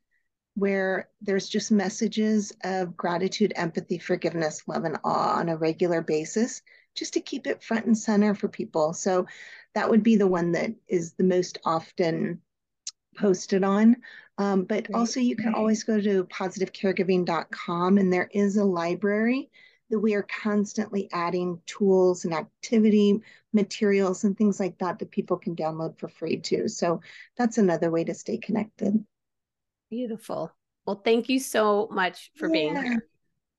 where 0.54 1.08
there's 1.22 1.48
just 1.48 1.72
messages 1.72 2.52
of 2.64 2.96
gratitude, 2.96 3.52
empathy, 3.56 3.98
forgiveness, 3.98 4.62
love, 4.66 4.84
and 4.84 4.98
awe 5.04 5.38
on 5.38 5.48
a 5.48 5.56
regular 5.56 6.02
basis, 6.02 6.62
just 6.94 7.14
to 7.14 7.20
keep 7.20 7.46
it 7.46 7.62
front 7.62 7.86
and 7.86 7.96
center 7.96 8.34
for 8.34 8.48
people. 8.48 8.92
So 8.92 9.26
that 9.74 9.88
would 9.88 10.02
be 10.02 10.16
the 10.16 10.26
one 10.26 10.52
that 10.52 10.72
is 10.88 11.14
the 11.14 11.24
most 11.24 11.58
often 11.64 12.42
posted 13.16 13.64
on. 13.64 13.96
Um, 14.38 14.64
but 14.64 14.88
right. 14.90 14.98
also, 14.98 15.20
you 15.20 15.36
can 15.36 15.54
always 15.54 15.84
go 15.84 16.00
to 16.00 16.24
positivecaregiving.com, 16.24 17.98
and 17.98 18.12
there 18.12 18.28
is 18.32 18.56
a 18.56 18.64
library 18.64 19.50
that 19.92 20.00
we 20.00 20.14
are 20.14 20.22
constantly 20.22 21.06
adding 21.12 21.60
tools 21.66 22.24
and 22.24 22.32
activity 22.32 23.20
materials 23.52 24.24
and 24.24 24.36
things 24.36 24.58
like 24.58 24.78
that 24.78 24.98
that 24.98 25.10
people 25.10 25.36
can 25.36 25.54
download 25.54 25.98
for 25.98 26.08
free 26.08 26.38
too. 26.38 26.66
So 26.66 27.02
that's 27.36 27.58
another 27.58 27.90
way 27.90 28.02
to 28.04 28.14
stay 28.14 28.38
connected. 28.38 29.04
Beautiful. 29.90 30.50
Well, 30.86 31.02
thank 31.04 31.28
you 31.28 31.38
so 31.38 31.88
much 31.90 32.30
for 32.36 32.48
yeah. 32.48 32.52
being 32.52 32.82
here. 32.82 33.06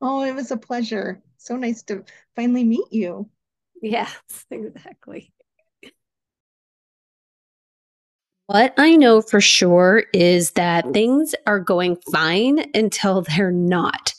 Oh, 0.01 0.23
it 0.23 0.34
was 0.34 0.49
a 0.49 0.57
pleasure. 0.57 1.21
So 1.38 1.55
nice 1.55 1.84
to 1.84 2.03
finally 2.36 2.63
meet 2.63 2.91
you. 2.91 3.29
Yes, 3.79 4.17
exactly. 4.51 5.31
What 8.47 8.73
I 8.77 8.95
know 8.95 9.21
for 9.21 9.39
sure 9.39 10.05
is 10.13 10.51
that 10.51 10.91
things 10.93 11.36
are 11.45 11.59
going 11.59 11.97
fine 12.11 12.65
until 12.73 13.21
they're 13.21 13.51
not. 13.51 14.15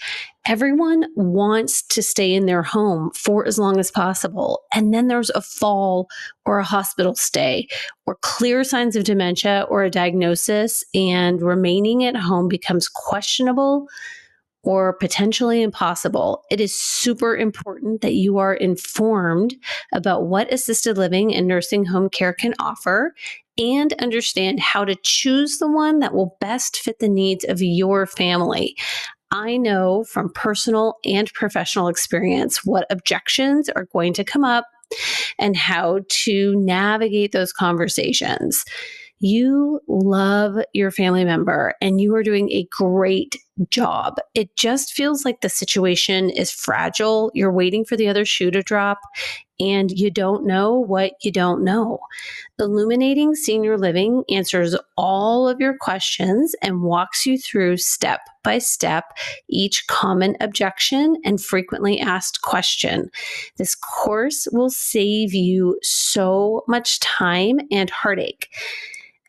Everyone 0.47 1.07
wants 1.17 1.83
to 1.89 2.03
stay 2.03 2.35
in 2.35 2.47
their 2.47 2.63
home 2.63 3.11
for 3.15 3.47
as 3.47 3.59
long 3.59 3.79
as 3.79 3.91
possible. 3.91 4.63
And 4.75 4.93
then 4.93 5.09
there's 5.09 5.31
a 5.31 5.41
fall 5.41 6.07
or 6.45 6.59
a 6.59 6.65
hospital 6.65 7.15
stay 7.15 7.67
or 8.07 8.17
clear 8.21 8.63
signs 8.63 8.95
of 8.95 9.05
dementia 9.05 9.67
or 9.71 9.85
a 9.85 9.91
diagnosis, 9.91 10.85
and 10.95 11.41
remaining 11.41 12.05
at 12.05 12.17
home 12.17 12.49
becomes 12.49 12.89
questionable 12.89 13.89
or 14.65 14.95
potentially 14.95 15.63
impossible, 15.63 16.43
it 16.51 16.61
is 16.61 16.75
super 16.75 17.37
important 17.37 18.01
that 18.01 18.15
you 18.15 18.39
are 18.39 18.55
informed 18.55 19.55
about 19.93 20.27
what 20.27 20.53
assisted 20.53 20.97
living 20.97 21.35
and 21.35 21.47
nursing 21.47 21.85
home 21.85 22.09
care 22.09 22.33
can 22.33 22.55
offer 22.59 23.15
and 23.59 23.93
understand 24.01 24.59
how 24.59 24.85
to 24.85 24.97
choose 25.03 25.59
the 25.59 25.71
one 25.71 26.01
that 26.01 26.15
will 26.15 26.37
best 26.41 26.79
fit 26.79 26.99
the 26.99 27.09
needs 27.09 27.45
of 27.45 27.63
your 27.63 28.07
family. 28.07 28.77
I 29.35 29.57
know 29.57 30.05
from 30.05 30.33
personal 30.33 30.99
and 31.05 31.31
professional 31.33 31.89
experience 31.89 32.65
what 32.65 32.87
objections 32.89 33.69
are 33.69 33.87
going 33.93 34.13
to 34.15 34.23
come 34.23 34.45
up 34.45 34.65
and 35.41 35.57
how 35.57 36.03
to 36.09 36.55
navigate 36.55 37.33
those 37.33 37.53
conversations. 37.53 38.65
You 39.19 39.81
love 39.89 40.63
your 40.73 40.93
family 40.93 41.25
member 41.25 41.75
and 41.83 42.01
you 42.01 42.15
are 42.15 42.23
doing 42.23 42.49
a 42.53 42.69
great 42.71 43.37
job. 43.71 44.17
It 44.35 44.55
just 44.57 44.93
feels 44.93 45.25
like 45.25 45.41
the 45.41 45.49
situation 45.49 46.31
is 46.31 46.51
fragile. 46.51 47.31
You're 47.35 47.53
waiting 47.53 47.85
for 47.85 47.97
the 47.97 48.09
other 48.09 48.25
shoe 48.25 48.51
to 48.51 48.63
drop 48.63 48.99
and 49.61 49.91
you 49.93 50.11
don't 50.11 50.45
know 50.45 50.75
what 50.75 51.13
you 51.23 51.31
don't 51.31 51.63
know. 51.63 52.01
Illuminating 52.59 53.35
Senior 53.35 53.79
Living 53.79 54.25
answers 54.29 54.77
all 54.97 55.49
of 55.49 55.61
your 55.61 55.77
questions 55.79 56.55
and 56.63 56.83
walks 56.83 57.25
you 57.25 57.39
through 57.39 57.77
step 57.77 58.21
by 58.43 58.59
step 58.59 59.05
each 59.49 59.87
common 59.87 60.37
objection 60.41 61.17
and 61.25 61.41
frequently 61.41 62.01
asked 62.01 62.43
question. 62.43 63.11
This 63.57 63.75
course 63.75 64.49
will 64.53 64.71
save 64.71 65.35
you 65.35 65.79
so 65.83 66.65
much 66.67 66.99
time 67.01 67.61
and 67.71 67.91
heartache. 67.91 68.49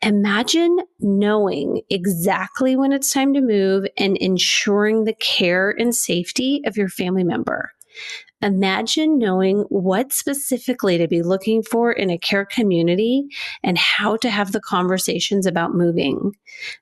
Imagine 0.06 0.78
knowing 1.00 1.82
exactly 1.90 2.76
when 2.76 2.92
it's 2.92 3.10
time 3.10 3.34
to 3.34 3.40
move 3.40 3.86
and 3.98 4.16
ensuring 4.18 5.02
the 5.02 5.14
care 5.14 5.74
and 5.76 5.92
safety 5.92 6.62
of 6.64 6.76
your 6.76 6.88
family 6.88 7.24
member. 7.24 7.72
Imagine 8.40 9.18
knowing 9.18 9.62
what 9.68 10.12
specifically 10.12 10.96
to 10.96 11.08
be 11.08 11.22
looking 11.22 11.60
for 11.60 11.90
in 11.90 12.08
a 12.08 12.18
care 12.18 12.44
community 12.44 13.26
and 13.64 13.76
how 13.78 14.16
to 14.18 14.30
have 14.30 14.52
the 14.52 14.60
conversations 14.60 15.44
about 15.44 15.74
moving. 15.74 16.36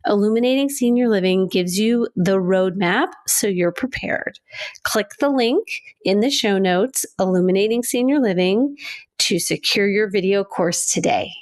Illuminating 0.07 0.68
Senior 0.68 1.09
Living 1.09 1.49
gives 1.49 1.79
you 1.79 2.07
the 2.16 2.37
roadmap 2.37 3.09
so 3.27 3.47
you're 3.47 3.72
prepared. 3.72 4.39
Click 4.83 5.12
the 5.18 5.31
link 5.31 5.66
in 6.05 6.20
the 6.20 6.31
show 6.31 6.59
notes, 6.59 7.07
Illuminating 7.18 7.85
Senior 7.85 8.20
Living, 8.20 8.77
to 9.16 9.39
secure 9.39 9.89
your 9.89 10.11
video 10.11 10.45
course 10.45 10.93
today. 10.93 11.33